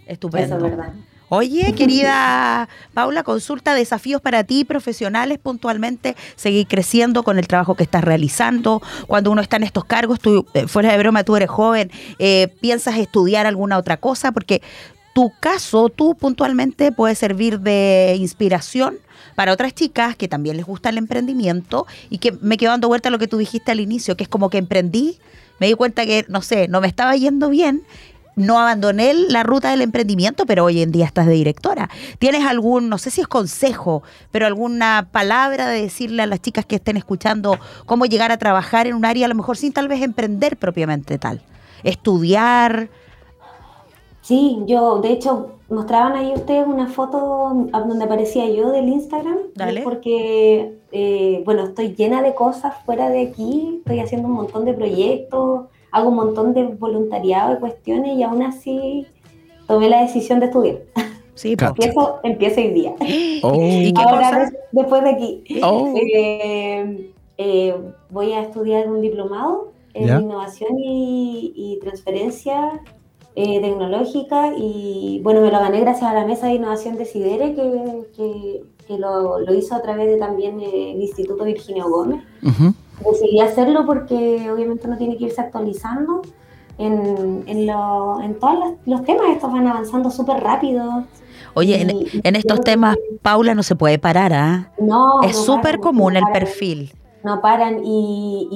[0.07, 0.47] Estupendo.
[0.47, 0.93] Eso es verdad.
[1.31, 7.85] Oye, querida Paula, consulta desafíos para ti, profesionales, puntualmente, seguir creciendo con el trabajo que
[7.85, 8.83] estás realizando.
[9.07, 12.49] Cuando uno está en estos cargos, tú, eh, fuera de broma, tú eres joven, eh,
[12.61, 14.61] piensas estudiar alguna otra cosa, porque
[15.15, 18.99] tu caso, tú puntualmente, puede servir de inspiración
[19.37, 23.09] para otras chicas que también les gusta el emprendimiento y que me quedo dando vuelta
[23.09, 25.19] a lo que tú dijiste al inicio, que es como que emprendí,
[25.61, 27.83] me di cuenta que, no sé, no me estaba yendo bien
[28.37, 31.91] no abandoné la ruta del emprendimiento, pero hoy en día estás de directora.
[32.19, 36.65] ¿Tienes algún, no sé si es consejo, pero alguna palabra de decirle a las chicas
[36.67, 39.89] que estén escuchando cómo llegar a trabajar en un área, a lo mejor sin tal
[39.89, 41.43] vez emprender propiamente tal?
[41.83, 42.89] Estudiar.
[44.23, 49.39] Sí, yo, de hecho, mostraban ahí ustedes una foto donde aparecía yo del Instagram.
[49.55, 49.83] Dale.
[49.83, 54.75] Porque, eh, bueno, estoy llena de cosas fuera de aquí, estoy haciendo un montón de
[54.75, 59.07] proyectos, hago un montón de voluntariado y cuestiones y aún así
[59.67, 60.79] tomé la decisión de estudiar.
[61.35, 61.57] Sí.
[61.59, 62.95] Empiezo, empiezo hoy día.
[63.43, 63.55] Oh.
[63.63, 64.53] ¿Y qué Ahora, cosa?
[64.73, 65.45] después de aquí.
[65.63, 65.95] Oh.
[66.15, 67.75] Eh, eh,
[68.11, 72.83] voy a estudiar un diplomado en innovación y, y transferencia
[73.35, 77.55] eh, tecnológica y bueno, me lo gané gracias a la mesa de innovación de Sidere
[77.55, 82.23] que, que- que lo, lo hizo a través de también el Instituto Virginio Gómez.
[83.05, 86.23] Decidí hacerlo porque obviamente uno tiene que irse actualizando
[86.79, 91.05] en, en, lo- en todos los, los temas, estos van avanzando súper rápido.
[91.55, 94.73] Oye, en, Y- y en estos que- temas, Paula no se puede parar, ¿ah?
[94.79, 96.93] No, Es no súper común no el perfil.
[97.25, 98.49] no paran y,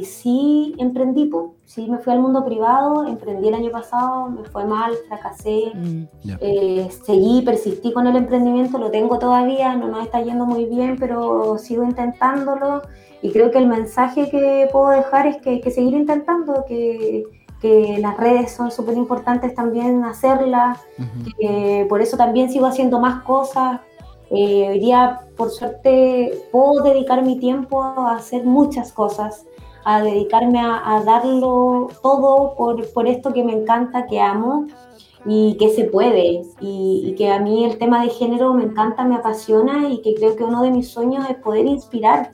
[0.00, 1.54] y sí emprendí, po.
[1.72, 6.04] Sí me fui al mundo privado, emprendí el año pasado, me fue mal, fracasé, Mm.
[6.40, 10.96] Eh, seguí, persistí con el emprendimiento, lo tengo todavía, no nos está yendo muy bien,
[10.98, 12.82] pero sigo intentándolo
[13.22, 17.24] y creo que el mensaje que puedo dejar es que hay que seguir intentando, que,
[17.60, 20.78] que las redes son súper importantes también hacerlas,
[21.38, 23.80] que por eso también sigo haciendo más cosas.
[24.30, 29.46] Eh, hoy día, por suerte, puedo dedicar mi tiempo a hacer muchas cosas,
[29.84, 34.66] a dedicarme a, a darlo todo por, por esto que me encanta, que amo
[35.26, 36.42] y que se puede.
[36.60, 40.14] Y, y que a mí el tema de género me encanta, me apasiona y que
[40.14, 42.30] creo que uno de mis sueños es poder inspirar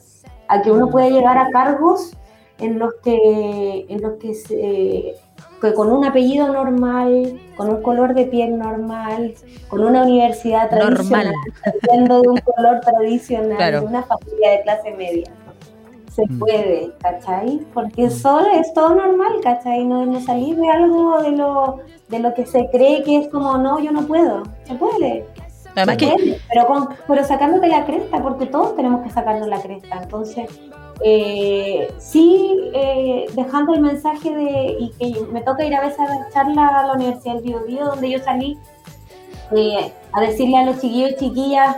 [0.49, 2.13] a que uno pueda llegar a cargos
[2.59, 5.15] en los que, en los que, se-
[5.61, 9.35] que con un apellido normal, con un color de piel normal,
[9.69, 11.33] con una universidad tradicional,
[11.85, 12.09] Normal.
[12.23, 13.81] de un color tradicional, Claro.
[13.83, 15.27] de una familia de clase media.
[16.19, 16.39] Se Mm.
[16.41, 17.61] puede, ¿cachai?
[17.73, 19.85] Porque solo es todo normal, ¿cachai?
[19.85, 21.77] No, no salir de algo de lo,
[22.09, 24.43] de lo que se cree que es como, no, yo no puedo.
[24.65, 25.25] Se puede.
[25.77, 29.47] Además se que puede, pero, con, pero sacándote la cresta, porque todos tenemos que sacarnos
[29.47, 30.01] la cresta.
[30.03, 30.49] Entonces,
[31.05, 36.07] eh, sí, eh, dejando el mensaje de, y que me toca ir a veces a
[36.07, 38.59] dar charla a la Universidad del Bio, Bio, donde yo salí,
[39.55, 41.77] eh, a decirle a los chiquillos y chiquillas,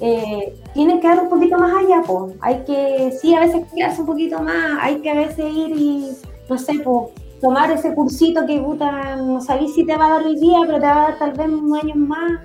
[0.00, 2.32] eh, tienen que dar un poquito más allá, po.
[2.40, 6.10] hay que, sí, a veces quedarse un poquito más, hay que a veces ir y,
[6.48, 10.22] no sé, po, tomar ese cursito que puta, no sabéis si te va a dar
[10.24, 12.40] hoy día, pero te va a dar tal vez unos años más,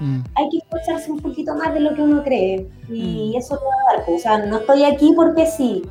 [0.00, 0.20] Mm.
[0.34, 2.66] hay que esforzarse un poquito más de lo que uno cree.
[2.90, 4.04] Y eso lo va a dar.
[4.04, 5.82] pues, O sea, no estoy aquí porque sí.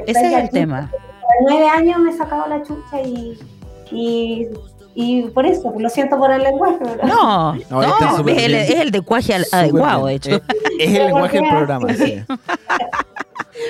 [0.00, 0.90] Estoy ese es el tema.
[0.90, 3.38] A nueve años me he sacado la chucha y,
[3.92, 4.48] y
[4.94, 6.78] Y por eso, lo siento por el lenguaje.
[7.04, 10.30] No, No, no, está súper es, el, es el lenguaje al- adecuado, de hecho.
[10.78, 12.22] Es, el lenguaje del programa, sí.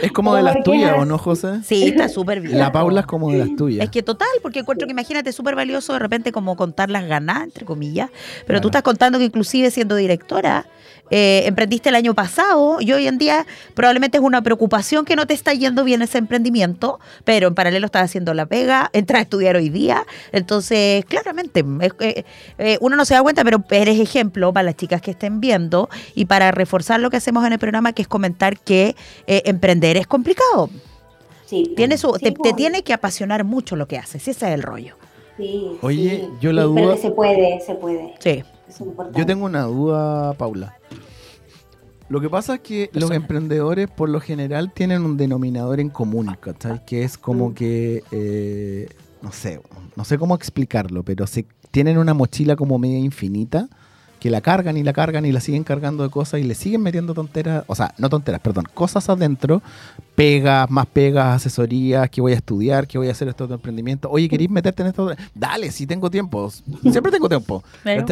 [0.02, 1.61] Es como de las tuyas, ¿o no, José?
[1.64, 2.58] Sí, está súper bien.
[2.58, 3.85] La Paula es como de las tuyas.
[3.85, 7.42] Es que total, porque encuentro que imagínate súper valioso de repente como contar las ganas,
[7.44, 8.11] entre comillas,
[8.46, 10.66] pero tú estás contando que inclusive siendo directora,
[11.14, 15.27] eh, emprendiste el año pasado y hoy en día probablemente es una preocupación que no
[15.27, 19.22] te está yendo bien ese emprendimiento, pero en paralelo estás haciendo la pega, entras a
[19.22, 22.25] estudiar hoy día, entonces claramente es- eh,
[22.59, 25.88] eh, uno no se da cuenta, pero eres ejemplo para las chicas que estén viendo
[26.14, 28.96] y para reforzar lo que hacemos en el programa, que es comentar que
[29.27, 30.70] eh, emprender es complicado.
[31.44, 34.53] Sí, Tiene su, Sí, te, te tiene que apasionar mucho lo que haces, ese es
[34.55, 34.96] el rollo.
[35.37, 36.29] sí, Oye, sí.
[36.40, 38.14] yo la Sí, pero duda- que se puede, se puede.
[38.20, 38.42] Sí.
[39.14, 40.76] Yo tengo una duda, Paula.
[42.08, 46.35] Lo que pasa es que los emprendedores por lo general tienen un denominador en común,
[46.40, 46.85] ¿cachai?
[46.85, 47.54] Que es como Mm.
[47.54, 48.88] que, eh,
[49.22, 49.61] no sé,
[49.96, 53.68] no sé cómo explicarlo, pero se tienen una mochila como media infinita
[54.20, 56.82] que la cargan y la cargan y la siguen cargando de cosas y le siguen
[56.82, 59.62] metiendo tonteras, o sea, no tonteras, perdón, cosas adentro,
[60.14, 64.08] pegas, más pegas, asesorías, que voy a estudiar, que voy a hacer este otro emprendimiento.
[64.11, 65.11] Oye, ¿queréis meterte en esto?
[65.35, 66.50] Dale, si tengo tiempo,
[66.82, 67.64] siempre tengo tiempo.
[67.82, 68.02] Claro.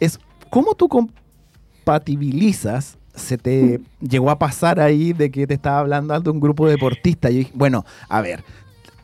[0.00, 0.18] Es
[0.50, 6.30] cómo tú compatibilizas, se te llegó a pasar ahí de que te estaba hablando de
[6.30, 7.30] un grupo deportista.
[7.30, 8.42] Y dije, bueno, a ver,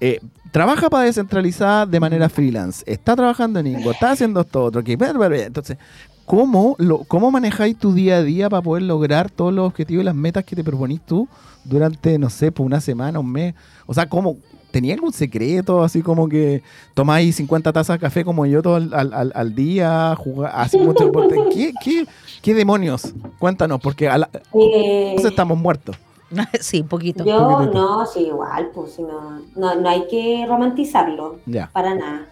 [0.01, 4.83] eh, trabaja para descentralizar de manera freelance, está trabajando en Ingo, está haciendo esto otro,
[4.83, 5.37] bla.
[5.37, 5.77] entonces,
[6.25, 10.07] ¿cómo, lo, ¿cómo manejáis tu día a día para poder lograr todos los objetivos y
[10.07, 11.29] las metas que te proponís tú
[11.65, 13.55] durante, no sé, por una semana, un mes?
[13.87, 14.39] O sea, ¿cómo?
[14.71, 16.63] ¿Tenía algún secreto así como que
[16.95, 21.05] tomáis 50 tazas de café como yo todo al, al- al- día, jugar, hace mucho
[21.05, 21.37] deporte?
[21.53, 22.07] ¿Qué, qué,
[22.43, 23.13] qué demonios?
[23.39, 25.97] Cuéntanos, porque a la, Eh, estamos muertos.
[26.61, 27.25] sí, un poquito.
[27.25, 31.69] yo no, sí, igual, pues si no, no, no hay que romantizarlo, Ya.
[31.73, 32.27] para nada.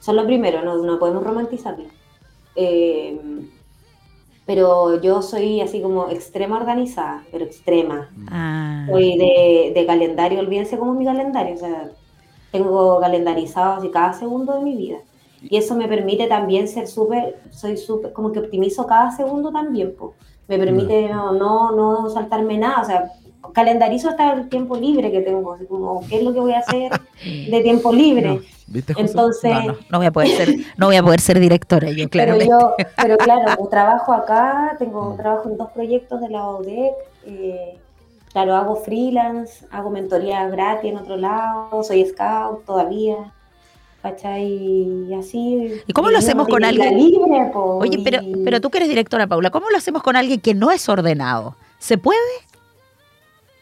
[0.00, 1.84] Son lo primero, no, no podemos romantizarlo.
[2.56, 3.20] Eh,
[4.46, 8.10] pero yo soy así como extrema organizada, pero extrema.
[8.30, 11.90] Ah, Soy de, de calendario, olvídense cómo es mi calendario, o sea,
[12.50, 14.98] tengo calendarizado así cada segundo de mi vida.
[15.48, 19.94] Y eso me permite también ser súper, soy súper, como que optimizo cada segundo también,
[19.98, 20.12] pues.
[20.48, 23.10] Me permite no, no, no saltarme nada, o sea,
[23.52, 26.60] calendarizo hasta el tiempo libre que tengo, así como, ¿qué es lo que voy a
[26.60, 28.40] hacer de tiempo libre?
[28.66, 28.80] No.
[28.96, 32.08] Entonces, no, no, no voy a poder ser, no voy a poder ser directora yo,
[32.08, 32.46] pero claramente.
[32.48, 36.92] yo, pero claro, trabajo acá, tengo trabajo en dos proyectos de la ODEC,
[37.26, 37.78] eh,
[38.32, 43.34] claro, hago freelance, hago mentoría gratis en otro lado, soy scout todavía.
[44.04, 45.80] Y así.
[45.86, 46.98] ¿Y cómo lo hacemos con alguien?
[46.98, 50.40] libre, po, Oye, pero, pero tú que eres directora, Paula, ¿cómo lo hacemos con alguien
[50.40, 51.56] que no es ordenado?
[51.78, 52.18] ¿Se puede?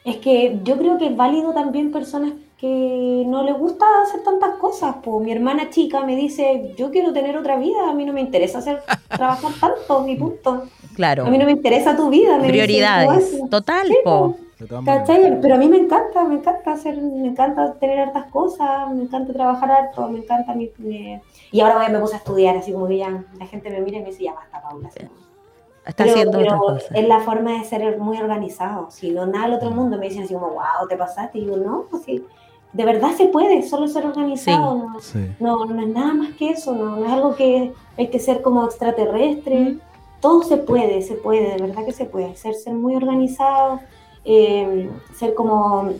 [0.04, 4.56] Es que yo creo que es válido también personas que no les gusta hacer tantas
[4.56, 4.96] cosas.
[5.02, 8.20] Pues mi hermana chica me dice, yo quiero tener otra vida, a mí no me
[8.20, 10.64] interesa hacer trabajar tanto, mi punto.
[10.94, 11.26] Claro.
[11.26, 12.38] A mí no me interesa tu vida.
[12.38, 13.40] me Prioridades.
[13.50, 14.36] Total, Sí, po.
[14.84, 15.40] ¿Cachai?
[15.40, 19.32] Pero a mí me encanta, me encanta hacer, me encanta tener hartas cosas, me encanta
[19.32, 22.86] trabajar harto, me encanta mi, mi- Y ahora voy- me puse a estudiar, así como
[22.86, 24.86] que ya la gente me mira y me dice, ya basta, Paula.
[24.86, 25.31] así como.
[25.84, 26.94] Está Pero, haciendo pero otra cosa.
[26.94, 28.88] es la forma de ser muy organizado.
[28.90, 31.38] Si no, nada del otro mundo me dicen así como, wow, te pasaste.
[31.38, 32.24] Y digo, no, pues sí,
[32.72, 34.76] de verdad se puede, solo ser organizado.
[34.76, 35.18] No, Sí.
[35.40, 38.42] no, no es nada más que eso, no, no es algo que hay que ser
[38.42, 39.78] como extraterrestre.
[40.20, 42.36] Todo se puede, se puede, de verdad que se puede.
[42.36, 43.80] Ser, ser muy organizado,
[44.24, 45.90] eh, ser como.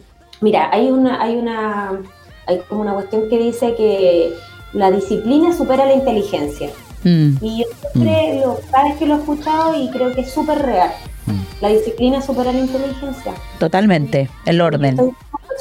[0.40, 2.00] Mira, hay una, hay una,
[2.46, 4.32] hay como una cuestión que dice que
[4.72, 6.70] la disciplina supera la inteligencia.
[7.04, 7.36] Mm.
[7.40, 10.58] Y yo siempre, lo, cada vez que lo he escuchado, y creo que es súper
[10.62, 10.90] real.
[11.26, 11.62] Mm.
[11.62, 13.34] La disciplina supera la inteligencia.
[13.58, 14.98] Totalmente, el orden.
[14.98, 15.12] Estoy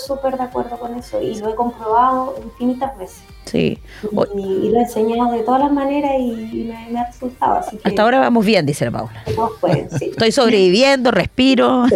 [0.05, 3.21] súper, de acuerdo con eso y lo he comprobado infinitas veces.
[3.45, 3.79] Sí.
[4.15, 7.05] O- Y, y lo he enseñado de todas las maneras y, y me, me ha
[7.07, 7.55] resultado.
[7.59, 9.11] Así que Hasta ahora vamos bien, dice la Paula.
[9.59, 10.05] pueden, sí.
[10.11, 11.85] Estoy sobreviviendo, respiro.
[11.89, 11.95] Sí,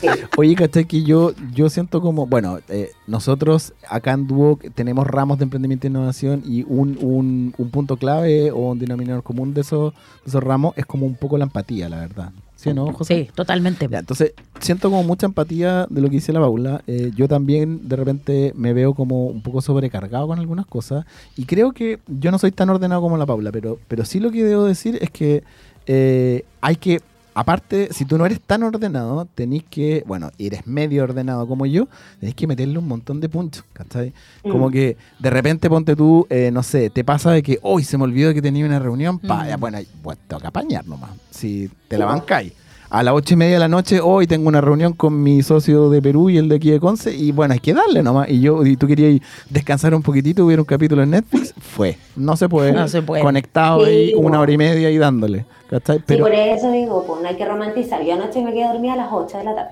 [0.00, 0.06] sí.
[0.38, 0.86] Oye, ¿cachai?
[0.86, 5.86] Que yo, yo siento como, bueno, eh, nosotros acá en Duoc tenemos ramos de emprendimiento
[5.86, 10.28] e innovación y un, un, un punto clave o un denominador común de esos, de
[10.28, 12.30] esos ramos es como un poco la empatía, la verdad.
[12.60, 13.24] ¿Sí o no, José?
[13.24, 13.88] Sí, totalmente.
[13.90, 16.82] Ya, entonces, siento como mucha empatía de lo que dice la Paula.
[16.86, 21.06] Eh, yo también de repente me veo como un poco sobrecargado con algunas cosas.
[21.38, 24.30] Y creo que yo no soy tan ordenado como la Paula, pero, pero sí lo
[24.30, 25.42] que debo decir es que
[25.86, 27.00] eh, hay que,
[27.40, 31.88] aparte, si tú no eres tan ordenado, tenéis que, bueno, eres medio ordenado como yo,
[32.18, 34.12] tenéis que meterle un montón de puntos, ¿cachai?
[34.42, 34.72] Como Mm.
[34.72, 38.04] que de repente ponte tú, eh, no sé, te pasa de que hoy se me
[38.04, 39.48] olvidó que tenía una reunión, pa, Mm.
[39.48, 42.52] ya, bueno, pues tengo que apañar nomás, si te la bancáis.
[42.90, 45.90] A las ocho y media de la noche, hoy tengo una reunión con mi socio
[45.90, 48.28] de Perú y el de aquí de Conce, y bueno, hay que darle nomás.
[48.28, 51.96] Y yo, y tú querías descansar un poquitito, hubiera un capítulo en Netflix, fue.
[52.16, 52.72] No se puede.
[52.72, 53.22] No se puede.
[53.22, 55.44] Conectado Sí, ahí una hora y media y dándole.
[55.70, 55.98] ¿cachai?
[55.98, 58.02] Sí, Pero por eso digo, pues no hay que romantizar.
[58.04, 59.70] Yo anoche me quedé dormida a las 8 de la tarde.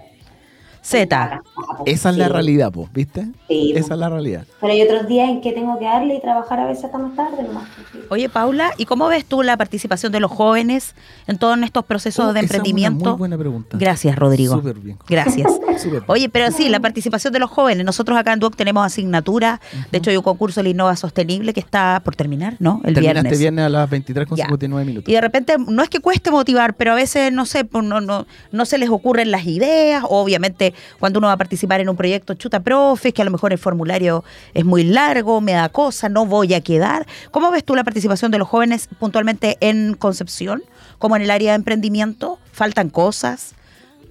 [0.88, 1.42] Z.
[1.86, 3.26] esa es la realidad, pues, ¿viste?
[3.46, 3.94] Sí, esa po.
[3.94, 4.44] es la realidad.
[4.60, 7.14] Pero hay otros días en que tengo que darle y trabajar a veces hasta más
[7.14, 7.64] tarde nomás.
[7.92, 7.98] Sí.
[8.08, 10.94] Oye, Paula, ¿y cómo ves tú la participación de los jóvenes
[11.26, 13.10] en todos estos procesos Oh, de esa es una emprendimiento?
[13.10, 13.76] muy buena pregunta.
[13.78, 14.54] Gracias, Rodrigo.
[14.54, 14.96] Súper bien.
[15.08, 15.52] Gracias.
[15.76, 16.04] Súper bien.
[16.06, 17.84] Oye, pero sí, la participación de los jóvenes.
[17.84, 19.60] Nosotros acá en Duoc tenemos asignatura.
[19.92, 22.80] De hecho, hay un concurso de la Innova Sostenible que está por terminar, ¿no?
[22.84, 23.32] El Termina viernes.
[23.32, 24.44] este viernes a las 23 con Ya.
[24.46, 25.08] 59 minutos.
[25.08, 28.00] Y de repente, no es que cueste motivar, pero a veces, no sé, pues, no,
[28.00, 30.02] no, no se les ocurren las ideas.
[30.08, 33.52] Obviamente, cuando uno va a participar en un proyecto, chuta, profe, que a lo mejor
[33.52, 37.06] el formulario es muy largo, me da cosa, no voy a quedar.
[37.30, 40.62] ¿Cómo ves tú la participación de los jóvenes puntualmente en Concepción,
[40.98, 42.38] como en el área de emprendimiento?
[42.52, 43.54] ¿Faltan cosas?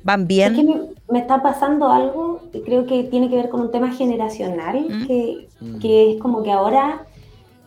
[0.04, 0.66] ¿Van Es que bien?
[0.66, 0.76] me,
[1.12, 5.08] me está pasando algo que creo que tiene que ver con un tema generacional, Mm.
[5.08, 5.80] que, Mm.
[5.80, 7.02] que es como que ahora,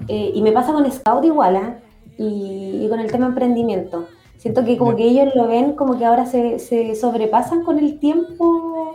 [0.08, 1.74] eh, y me pasa con Scout igual, ¿ah?
[2.16, 4.06] y, y con el tema emprendimiento.
[4.40, 7.98] Siento que como que ellos lo ven como que ahora se, se sobrepasan con el
[7.98, 8.94] tiempo,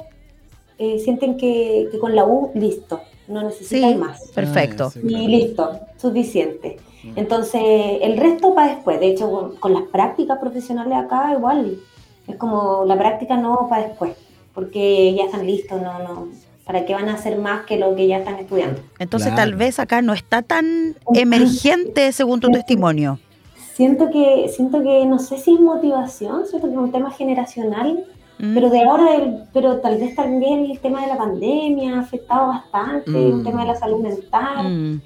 [0.80, 4.22] eh, sienten que, que con la U, listo, no necesitan Sí, más.
[4.34, 4.86] perfecto.
[4.88, 5.28] Ah, sí, Y claro.
[5.28, 6.78] listo, suficiente.
[7.04, 7.12] Mm.
[7.20, 7.62] Entonces,
[8.02, 9.00] el resto para después.
[9.00, 11.78] De hecho, con, con las prácticas profesionales acá igual.
[12.28, 14.14] Es como la práctica no para después,
[14.56, 16.28] porque ya están listos, no, no.
[16.66, 18.82] ¿Para qué van a hacer más que lo que ya están estudiando?
[18.98, 19.44] Entonces, Claro.
[19.52, 23.20] tal vez acá no está tan emergente según tu testimonio.
[23.76, 28.06] Siento que, siento que no sé si es motivación, siento que es un tema generacional,
[28.40, 28.54] Mm.
[28.54, 32.48] pero de ahora, el- pero tal vez también el tema de la pandemia ha afectado
[32.48, 33.40] bastante, Mm.
[33.40, 34.66] el tema de la salud mental.
[34.74, 35.02] Mm.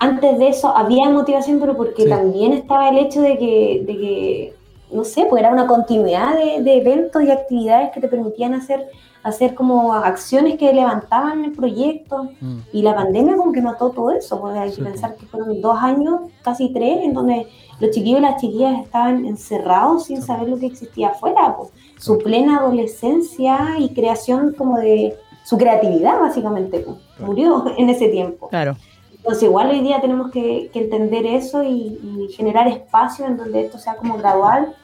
[0.00, 2.08] antes de eso había motivación, pero porque Sí.
[2.10, 4.54] también estaba el hecho de que, de que
[4.92, 8.86] no sé, pues era una continuidad de, de eventos y actividades que te permitían hacer,
[9.22, 12.28] hacer como acciones que levantaban el proyecto.
[12.40, 12.58] Mm.
[12.72, 14.90] Y la pandemia como que mató todo eso, porque hay que pues.
[14.90, 17.46] pensar que fueron dos años, casi tres, en donde
[17.80, 20.26] los chiquillos y las chiquillas estaban encerrados sin Sí.
[20.26, 21.56] saber lo que existía afuera.
[21.56, 21.70] pues.
[21.98, 28.48] Su plena adolescencia y creación como de su creatividad, básicamente, pues, murió en ese tiempo.
[28.48, 28.76] Claro.
[29.24, 33.62] Entonces igual hoy día tenemos que, que entender eso y, y generar espacio en donde
[33.64, 34.74] esto sea como gradual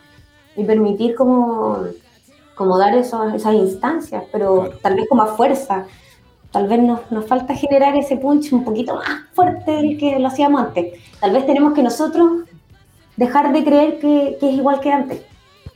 [0.56, 1.76] y permitir como,
[2.54, 4.78] como dar eso- esas instancias, pero Claro.
[4.80, 5.84] tal vez con más fuerza.
[6.52, 10.28] Tal vez nos, nos falta generar ese punch un poquito más fuerte del que lo
[10.28, 10.94] hacíamos antes.
[11.20, 12.44] Tal vez tenemos que nosotros
[13.18, 15.22] dejar de creer que, que es igual que antes.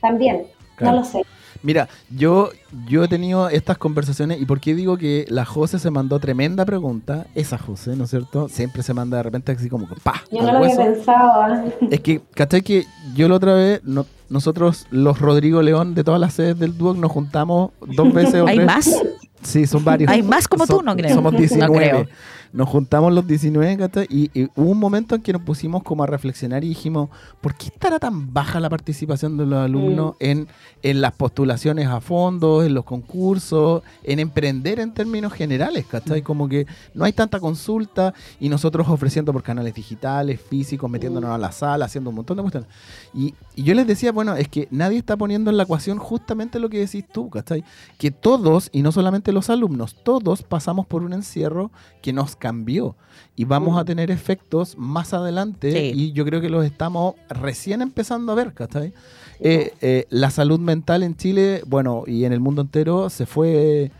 [0.01, 0.95] También, Claro.
[0.97, 1.21] no lo sé.
[1.65, 2.51] Mira, yo,
[2.87, 6.63] yo he tenido estas conversaciones y por qué digo que la José se mandó tremenda
[6.63, 8.47] pregunta, esa José, ¿no es cierto?
[8.49, 10.21] Siempre se manda de repente así como que pa.
[10.31, 10.81] Yo no lo había hueso.
[10.93, 11.41] pensado.
[11.41, 11.65] ¿ah?
[11.89, 12.61] Es que, ¿cachai?
[12.61, 16.77] Que yo la otra vez, no- nosotros, los Rodrigo León de todas las sedes del
[16.77, 18.65] Duoc, nos juntamos dos veces o ¿Hay tres.
[18.67, 19.01] más?
[19.45, 20.11] Sí, son varios.
[20.11, 20.77] ¿Hay más como tú?
[20.77, 21.15] Son- No creo.
[21.15, 21.75] Somos No 19.
[21.77, 22.07] creo.
[22.53, 24.07] Nos juntamos los 19, ¿cachai?
[24.09, 27.09] Y, y hubo un momento en que nos pusimos como a reflexionar y dijimos,
[27.41, 30.23] ¿por qué estará tan baja la participación de los alumnos Mm.
[30.23, 30.47] en,
[30.81, 36.21] en las postulaciones a fondos, en los concursos, en emprender en términos generales, ¿cachai?
[36.21, 41.37] Como que no hay tanta consulta y nosotros ofreciendo por canales digitales, físicos, metiéndonos a
[41.37, 42.69] la sala, haciendo un montón de cuestiones.
[43.13, 46.59] Y, y yo les decía, bueno, es que nadie está poniendo en la ecuación justamente
[46.59, 47.65] lo que decís tú, ¿cachai?
[47.97, 51.69] Que todos, y no solamente los alumnos, todos pasamos por un encierro
[52.01, 52.95] que nos cambió
[53.35, 55.91] y vamos a tener efectos más adelante Sí.
[55.93, 58.93] y yo creo que los estamos recién empezando a ver, ¿cachai?
[59.39, 63.91] Eh, eh, la salud mental en Chile, bueno, y en el mundo entero se fue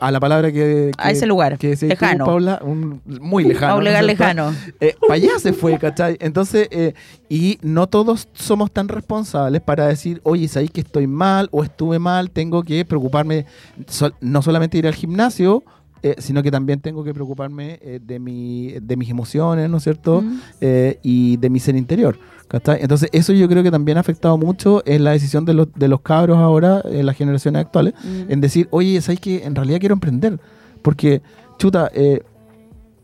[0.00, 0.90] a la palabra que...
[0.98, 2.24] A que- ese lugar, que tú, lejano.
[2.24, 3.74] Paula, un- muy lejano.
[3.74, 4.22] Paula ¿no es cierto?
[4.24, 4.54] lejano.
[5.00, 6.16] para allá se fue, ¿cachai?
[6.20, 6.94] Entonces, eh,
[7.28, 11.98] y no todos somos tan responsables para decir, oye, sabéis que estoy mal o estuve
[11.98, 13.46] mal, tengo que preocuparme,
[13.86, 15.62] sol- no solamente ir al gimnasio,
[16.02, 19.82] eh, sino que también tengo que preocuparme eh, de, mi, de mis emociones, ¿no es
[19.82, 20.22] cierto?
[20.22, 20.40] Mm.
[20.60, 22.18] Eh, y de mi ser interior.
[22.48, 22.78] ¿cachai?
[22.80, 25.88] Entonces, eso yo creo que también ha afectado mucho en la decisión de los, de
[25.88, 28.30] los cabros ahora, en las generaciones actuales, Mm.
[28.32, 30.38] en decir, oye, ¿sabes que En realidad quiero emprender.
[30.82, 31.22] Porque,
[31.58, 31.90] chuta,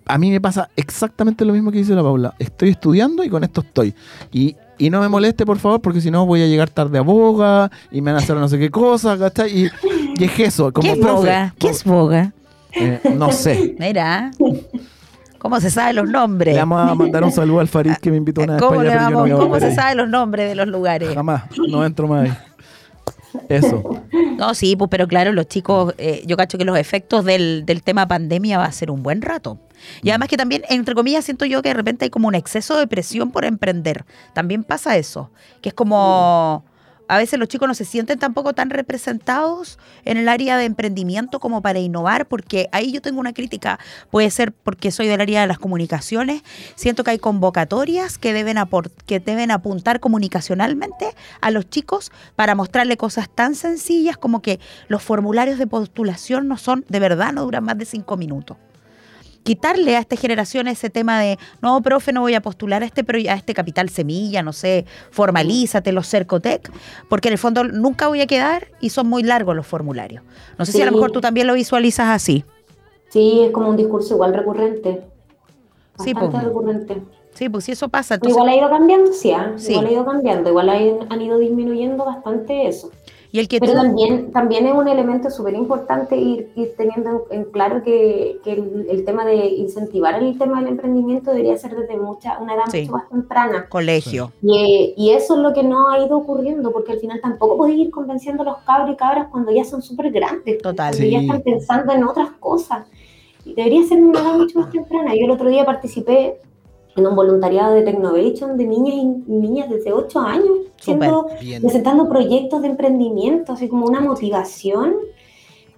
[0.06, 2.34] a mí me pasa exactamente lo mismo que dice la Paula.
[2.38, 3.94] Estoy estudiando y con esto estoy.
[4.32, 7.02] Y, y no me moleste, por favor, porque si no voy a llegar tarde a
[7.02, 9.64] boga y me van a hacer no sé qué cosa, ¿cachai?
[9.64, 9.70] Y,
[10.18, 10.72] y es eso.
[10.72, 11.54] Como ¿Qué es boga?
[11.58, 12.32] ¿Qué es boga?
[12.74, 13.74] Eh, no sé.
[13.78, 14.30] Mira.
[15.38, 16.54] ¿Cómo se saben los nombres?
[16.54, 19.08] Le vamos a mandar un saludo al Farid que me invitó una vez ¿Cómo, para
[19.08, 19.74] pero yo no se ahí.
[19.74, 21.12] saben los nombres de los lugares?
[21.12, 22.36] Jamás, no entro más ahí.
[23.48, 23.82] Eso.
[24.38, 27.82] No, sí, pues, pero claro, los chicos, eh, yo cacho que los efectos del, del
[27.82, 29.58] tema pandemia va a ser un buen rato.
[30.02, 32.76] Y además que también, entre comillas, siento yo que de repente hay como un exceso
[32.76, 34.04] de presión por emprender.
[34.32, 35.30] También pasa eso,
[35.60, 36.64] que es como...
[37.12, 41.40] a veces los chicos no se sienten tampoco tan representados en el área de emprendimiento
[41.40, 43.78] como para innovar, porque ahí yo tengo una crítica,
[44.10, 46.42] puede ser porque soy del área de las comunicaciones,
[46.74, 48.56] siento que hay convocatorias que deben,
[49.04, 54.58] que deben apuntar comunicacionalmente a los chicos para mostrarle cosas tan sencillas como que
[54.88, 58.56] los formularios de postulación no son, de verdad, no duran más de cinco minutos
[59.42, 63.04] quitarle a esta generación ese tema de, no, profe, no voy a postular a este,
[63.28, 66.70] a este capital semilla, no sé, formalízate, los Cercotec,
[67.08, 70.22] porque en el fondo nunca voy a quedar y son muy largos los formularios.
[70.58, 72.44] No sé si a lo mejor tú también lo visualizas así.
[73.08, 75.02] Sí, es como un discurso igual recurrente.
[76.02, 77.02] sí, pues, recurrente.
[77.34, 78.18] Sí, pues si eso pasa.
[78.22, 79.54] Igual ha ido cambiando, sí, ¿ah?
[79.56, 80.68] igual ha ido cambiando, igual
[81.08, 82.90] han ido disminuyendo bastante eso.
[83.32, 88.52] Pero también, también es un elemento súper importante ir, ir, teniendo en, claro que, que
[88.52, 92.92] el, tema de incentivar el tema del emprendimiento debería ser desde mucha, una edad mucho
[92.92, 93.68] más temprana.
[93.70, 94.32] Colegio.
[94.42, 97.86] Y, y, eso es lo que no ha ido ocurriendo, porque al final tampoco podéis
[97.86, 100.60] ir convenciendo a los cabros y cabras cuando ya son súper grandes.
[100.60, 100.94] Total.
[100.94, 102.86] Cuando ya están pensando en otras cosas.
[103.46, 105.14] Y debería ser una edad mucho más temprana.
[105.14, 106.38] Yo el otro día participé
[106.96, 111.28] en un voluntariado de Technovation de niñas y niñas desde 8 años, siendo,
[111.60, 114.94] presentando proyectos de emprendimiento, así como una motivación.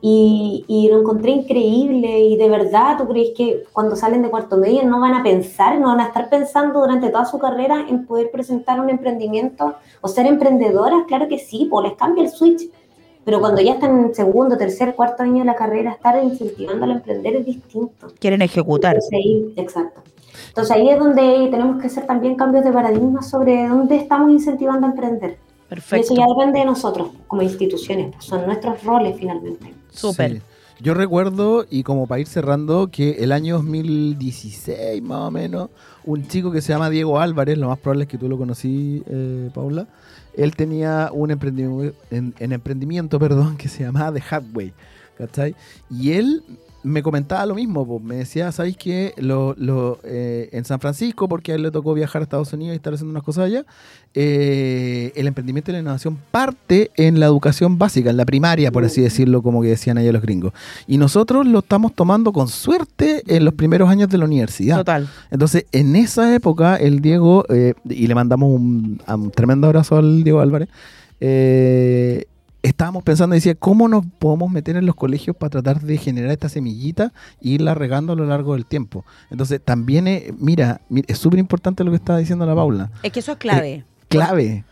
[0.07, 4.59] Y, y, lo encontré increíble y de verdad, ¿tú crees que cuando salen de cuarto
[4.59, 8.05] medio no van a pensar, no van a estar pensando durante toda su carrera en
[8.05, 11.05] poder presentar un emprendimiento o ser emprendedoras?
[11.09, 12.69] Claro que sí, pues les cambia el switch.
[13.25, 16.93] Pero cuando ya están en segundo, tercer, cuarto año de la carrera, estar incentivando a
[16.93, 18.09] emprender es distinto.
[18.19, 19.01] Quieren ejecutar.
[19.01, 20.03] Sí, exacto.
[20.49, 24.87] Entonces ahí es donde tenemos que hacer también cambios de paradigma sobre dónde estamos incentivando
[24.87, 25.39] a emprender.
[25.69, 25.97] Perfecto.
[25.97, 29.75] Y eso ya depende de nosotros como instituciones, pues son nuestros roles finalmente.
[29.91, 30.43] Súper.
[30.81, 35.71] Yo recuerdo, y como para ir cerrando, que el año 2016 más o menos,
[36.05, 39.03] un chico que se llama Diego Álvarez, lo más probable es que tú lo conocí,
[39.07, 39.87] eh, Paula,
[40.37, 44.73] él tenía un emprendimiento, en, emprendimiento perdón, que se llamaba The Hatway.
[45.17, 45.55] ¿cachai?
[45.91, 46.43] Y él
[46.85, 49.15] me comentaba lo mismo, me decía, ¿sabéis qué?
[49.17, 52.75] Lo, lo, eh, en San Francisco, porque a él le tocó viajar a Estados Unidos
[52.75, 53.65] y estar haciendo unas cosas allá,
[54.13, 58.85] eh, el emprendimiento y la innovación parte en la educación básica, en la primaria, por
[58.85, 60.53] así decirlo, como que decían allá los gringos.
[60.87, 64.77] Y nosotros lo estamos tomando con suerte en los primeros años de la universidad.
[64.77, 65.09] Total.
[65.31, 70.23] Entonces, en esa época, el Diego, eh, y le mandamos un, un, tremendo abrazo al
[70.23, 70.69] Diego Álvarez,
[71.21, 72.27] eh,
[72.65, 76.49] estábamos pensando, decía, ¿cómo nos podemos meter en los colegios para tratar de generar esta
[76.49, 79.05] semillita e irla regando a lo largo del tiempo?
[79.31, 82.91] Entonces, también, es, mira, es súper importante lo que está diciendo la Paula.
[83.03, 83.73] Es que eso es clave.
[83.73, 84.65] Eh, clave.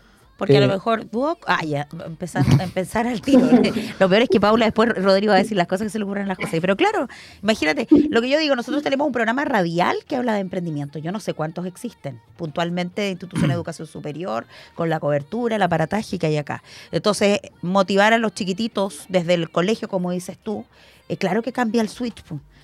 [0.42, 3.48] Porque a lo eh, mejor tú, ah, ya, empezar, empezar al tiro.
[4.00, 6.04] lo peor es que Paula después Rodrigo va a decir las cosas que se le
[6.04, 6.58] ocurren las cosas.
[6.60, 7.06] Pero claro,
[7.44, 10.98] imagínate, lo que yo digo, nosotros tenemos un programa radial que habla de emprendimiento.
[10.98, 15.62] Yo no sé cuántos existen puntualmente de institución de educación superior, con la cobertura, el
[15.62, 16.64] aparataje que hay acá.
[16.90, 20.64] Entonces, motivar a los chiquititos desde el colegio, como dices tú,
[21.08, 22.20] es claro que cambia el switch.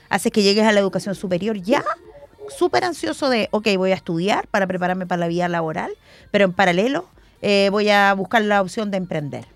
[0.09, 1.85] Hace que llegues a la educación superior ya
[2.49, 5.93] súper ansioso de, ok, voy a estudiar para prepararme para la vida laboral,
[6.33, 7.09] pero en paralelo
[7.43, 9.47] eh, voy a buscar la opción de emprender.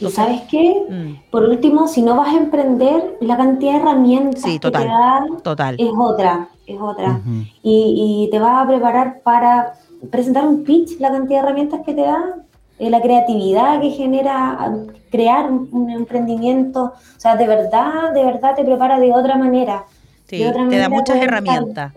[0.00, 0.74] ¿Y sabes qué?
[0.88, 1.30] Mm.
[1.30, 5.76] Por último, si no vas a emprender, la cantidad de herramientas que te dan total.
[5.78, 7.20] es otra, es otra.
[7.62, 9.74] y, te vas a preparar para
[10.10, 12.36] presentar un pitch, la cantidad de herramientas que te da,
[12.78, 14.72] eh, la creatividad que genera
[15.10, 16.84] crear un, emprendimiento.
[16.84, 19.84] O sea, de verdad, de verdad te prepara de otra manera.
[20.26, 20.38] Sí,
[20.70, 21.92] te da muchas herramientas.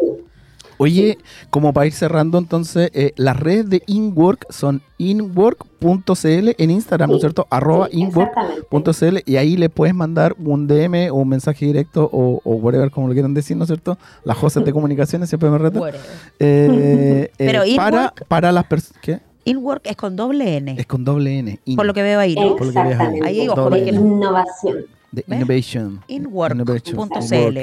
[0.84, 1.18] Oye,
[1.50, 7.16] como para ir cerrando, entonces, eh, las redes de InWork son inwork.cl en Instagram, ¿no
[7.16, 7.48] es cierto?
[7.50, 12.56] Arroba inwork.cl y ahí le puedes mandar un DM o un mensaje directo o, o
[12.56, 13.98] whatever, como lo quieran decir, ¿no es cierto?
[14.26, 15.84] Las cosas de comunicaciones siempre me retan.
[15.84, 15.94] Eh,
[16.40, 19.02] eh, Pero para, para las personas...
[19.02, 19.20] ¿Qué?
[19.46, 20.76] InWork es con doble N.
[20.78, 21.60] Es con doble N.
[21.78, 22.56] Por lo que veo ahí, ¿no?
[22.56, 23.20] Veo ahí.
[23.24, 24.86] ahí ojo, porque innovación.
[25.12, 26.02] De innovation.
[26.08, 27.60] Inwork.cl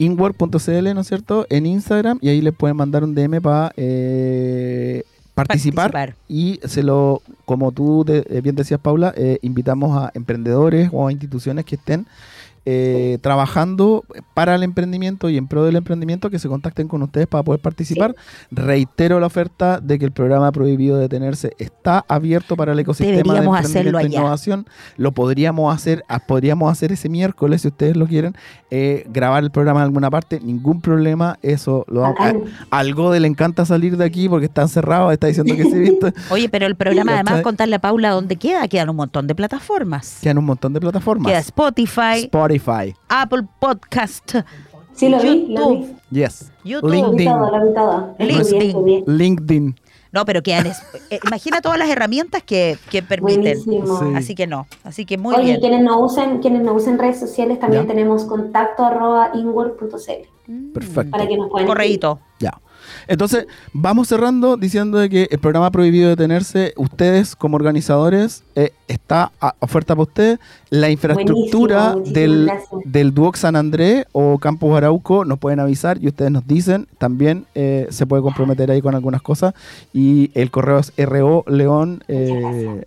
[0.00, 1.46] inwork.cl, ¿no es cierto?
[1.50, 7.22] En Instagram y ahí le pueden mandar un DM para eh, participar, y se lo,
[7.44, 12.06] como tú eh, bien decías Paula, eh, invitamos a emprendedores o a instituciones que estén
[12.66, 14.04] eh, trabajando
[14.34, 17.60] para el emprendimiento y en pro del emprendimiento que se contacten con ustedes para poder
[17.60, 18.14] participar.
[18.50, 23.46] Reitero la oferta de que el programa Prohibido Detenerse está abierto para el ecosistema de
[23.46, 24.66] emprendimiento e innovación.
[24.96, 28.34] Lo podríamos hacer, ah, podríamos hacer ese miércoles si ustedes lo quieren,
[28.70, 32.14] eh, grabar el programa en alguna parte, ningún problema, eso lo a,
[32.70, 36.12] algo de le encanta salir de aquí porque está encerrado, está diciendo que se viste.
[36.30, 40.18] Oye, pero el programa además contarle a Paula dónde queda, quedan un montón de plataformas.
[40.20, 41.30] Quedan un montón de plataformas.
[41.30, 42.94] Queda Spotify, Spotify Spotify.
[43.08, 44.34] Apple Podcast.
[44.92, 45.96] Sí, lo vi, lo vi.
[46.10, 46.50] Yes.
[46.64, 46.90] YouTube.
[46.92, 47.24] LinkedIn.
[47.24, 49.04] La LinkedIn.
[49.06, 49.80] LinkedIn.
[50.12, 53.60] No, pero que es- eh, imagina todas las herramientas que, que permiten.
[53.60, 53.78] Sí.
[54.16, 55.60] Así que no, así que muy Oye, bien.
[55.60, 57.88] quienes no usen, quienes no usen redes sociales también Ya.
[57.88, 61.10] tenemos contacto arroba inwork.cl Perfecto.
[61.12, 62.18] para que nos puedan Correíto.
[62.40, 62.60] Ya.
[63.06, 69.32] Entonces, vamos cerrando diciendo de que el programa Prohibido Detenerse, ustedes como organizadores, eh, está
[69.40, 70.38] a oferta para ustedes.
[70.70, 72.50] La infraestructura del,
[72.84, 76.86] del Duoc San Andrés o Campus Arauco nos pueden avisar y ustedes nos dicen.
[76.98, 79.54] También eh, se puede comprometer ahí con algunas cosas.
[79.92, 82.84] Y el correo es ro león eh,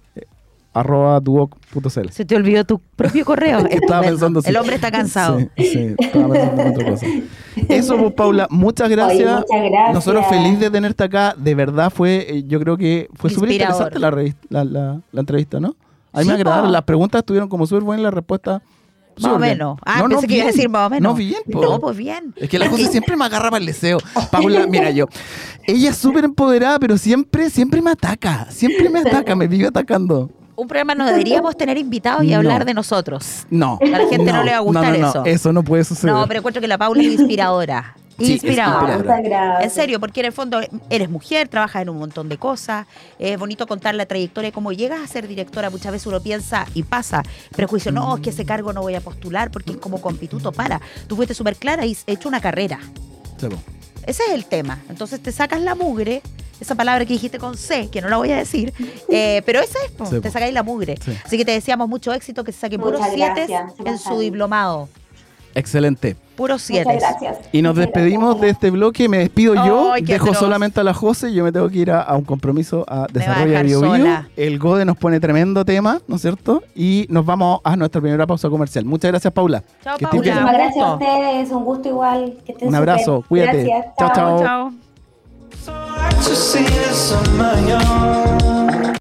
[0.74, 2.10] arroba duoc.cl.
[2.10, 3.60] Se te olvidó tu propio correo.
[3.70, 4.50] Estaba pensando sí.
[4.50, 5.40] El hombre está cansado.
[5.40, 7.06] Sí, sí, estaba pensando en otra cosa.
[7.70, 9.20] Eso, pues, Paula, muchas gracias.
[9.22, 9.94] Oye, muchas gracias.
[9.94, 11.36] Nosotros feliz de tenerte acá.
[11.38, 14.12] De verdad fue, eh, yo creo que fue súper interesante la,
[14.50, 15.76] la, la- la entrevista, ¿no?
[16.12, 16.66] A mí Sí, me agradaron.
[16.66, 16.72] po.
[16.72, 18.62] Las preguntas estuvieron como súper buenas, las respuestas.
[19.22, 19.78] Más o menos.
[19.86, 21.12] Ah, pensé que iba a decir más o menos.
[21.12, 21.62] No, bien, po.
[21.62, 22.34] No, pues bien.
[22.36, 24.00] Es que la cosa siempre me agarra para el deseo.
[24.32, 25.06] Paula, mira yo.
[25.68, 28.48] Ella es súper empoderada, pero siempre, siempre me ataca.
[28.50, 30.32] Siempre me ataca, me vive atacando.
[30.56, 32.38] Un programa no deberíamos tener invitados y No.
[32.38, 33.45] hablar de nosotros.
[33.49, 33.80] No.
[33.82, 35.20] A la gente no le va a gustar no, no, eso.
[35.20, 36.14] No, eso no puede suceder.
[36.14, 37.95] No, pero encuentro que la Paula es inspiradora.
[38.20, 38.97] Sí, inspiradora.
[38.97, 39.64] es gracias.
[39.64, 42.86] En serio, porque en el fondo eres mujer, trabajas en un montón de cosas,
[43.18, 46.84] es bonito contar la trayectoria, cómo llegas a ser directora, muchas veces uno piensa y
[46.84, 47.24] pasa,
[47.56, 50.80] prejuicio, no, es que ese cargo no voy a postular porque es como compituto, para,
[51.08, 52.80] tú fuiste súper clara y has hecho una carrera,
[53.39, 53.56] Sí, po.
[54.06, 56.22] Ese es el tema, entonces te sacas la mugre,
[56.60, 58.74] esa palabra que dijiste con C, que no la voy a decir,
[59.10, 61.12] eh, pero esa es, po, Sí, te sacáis la mugre, Sí.
[61.26, 63.47] así que te deseamos mucho éxito, que se saquen puros siete
[63.86, 64.88] en su diplomado,
[65.56, 66.16] Excelente.
[66.36, 66.93] puros siete.
[66.93, 67.49] Muchas gracias.
[67.51, 69.08] Y nos despedimos de este bloque.
[69.10, 69.93] Me despido yo.
[70.01, 70.38] Dejo atroz.
[70.39, 71.34] solamente a la José.
[71.34, 74.26] Yo me tengo que ir a, a un compromiso a dejar Bio, Bio.
[74.36, 76.64] El GODE nos pone tremendo tema, ¿no es cierto?
[76.76, 78.86] Y nos vamos a nuestra primera pausa comercial.
[78.86, 79.64] Muchas gracias, Paula.
[79.84, 80.06] Chao, Que.
[80.06, 80.18] Paula.
[80.18, 82.38] Muchísimas gracias a ustedes, un gusto igual.
[82.45, 83.64] Que estén Un abrazo, cuídate.
[83.64, 84.39] Gracias, Chao, chao.
[84.39, 84.74] Chao.
[88.86, 88.93] to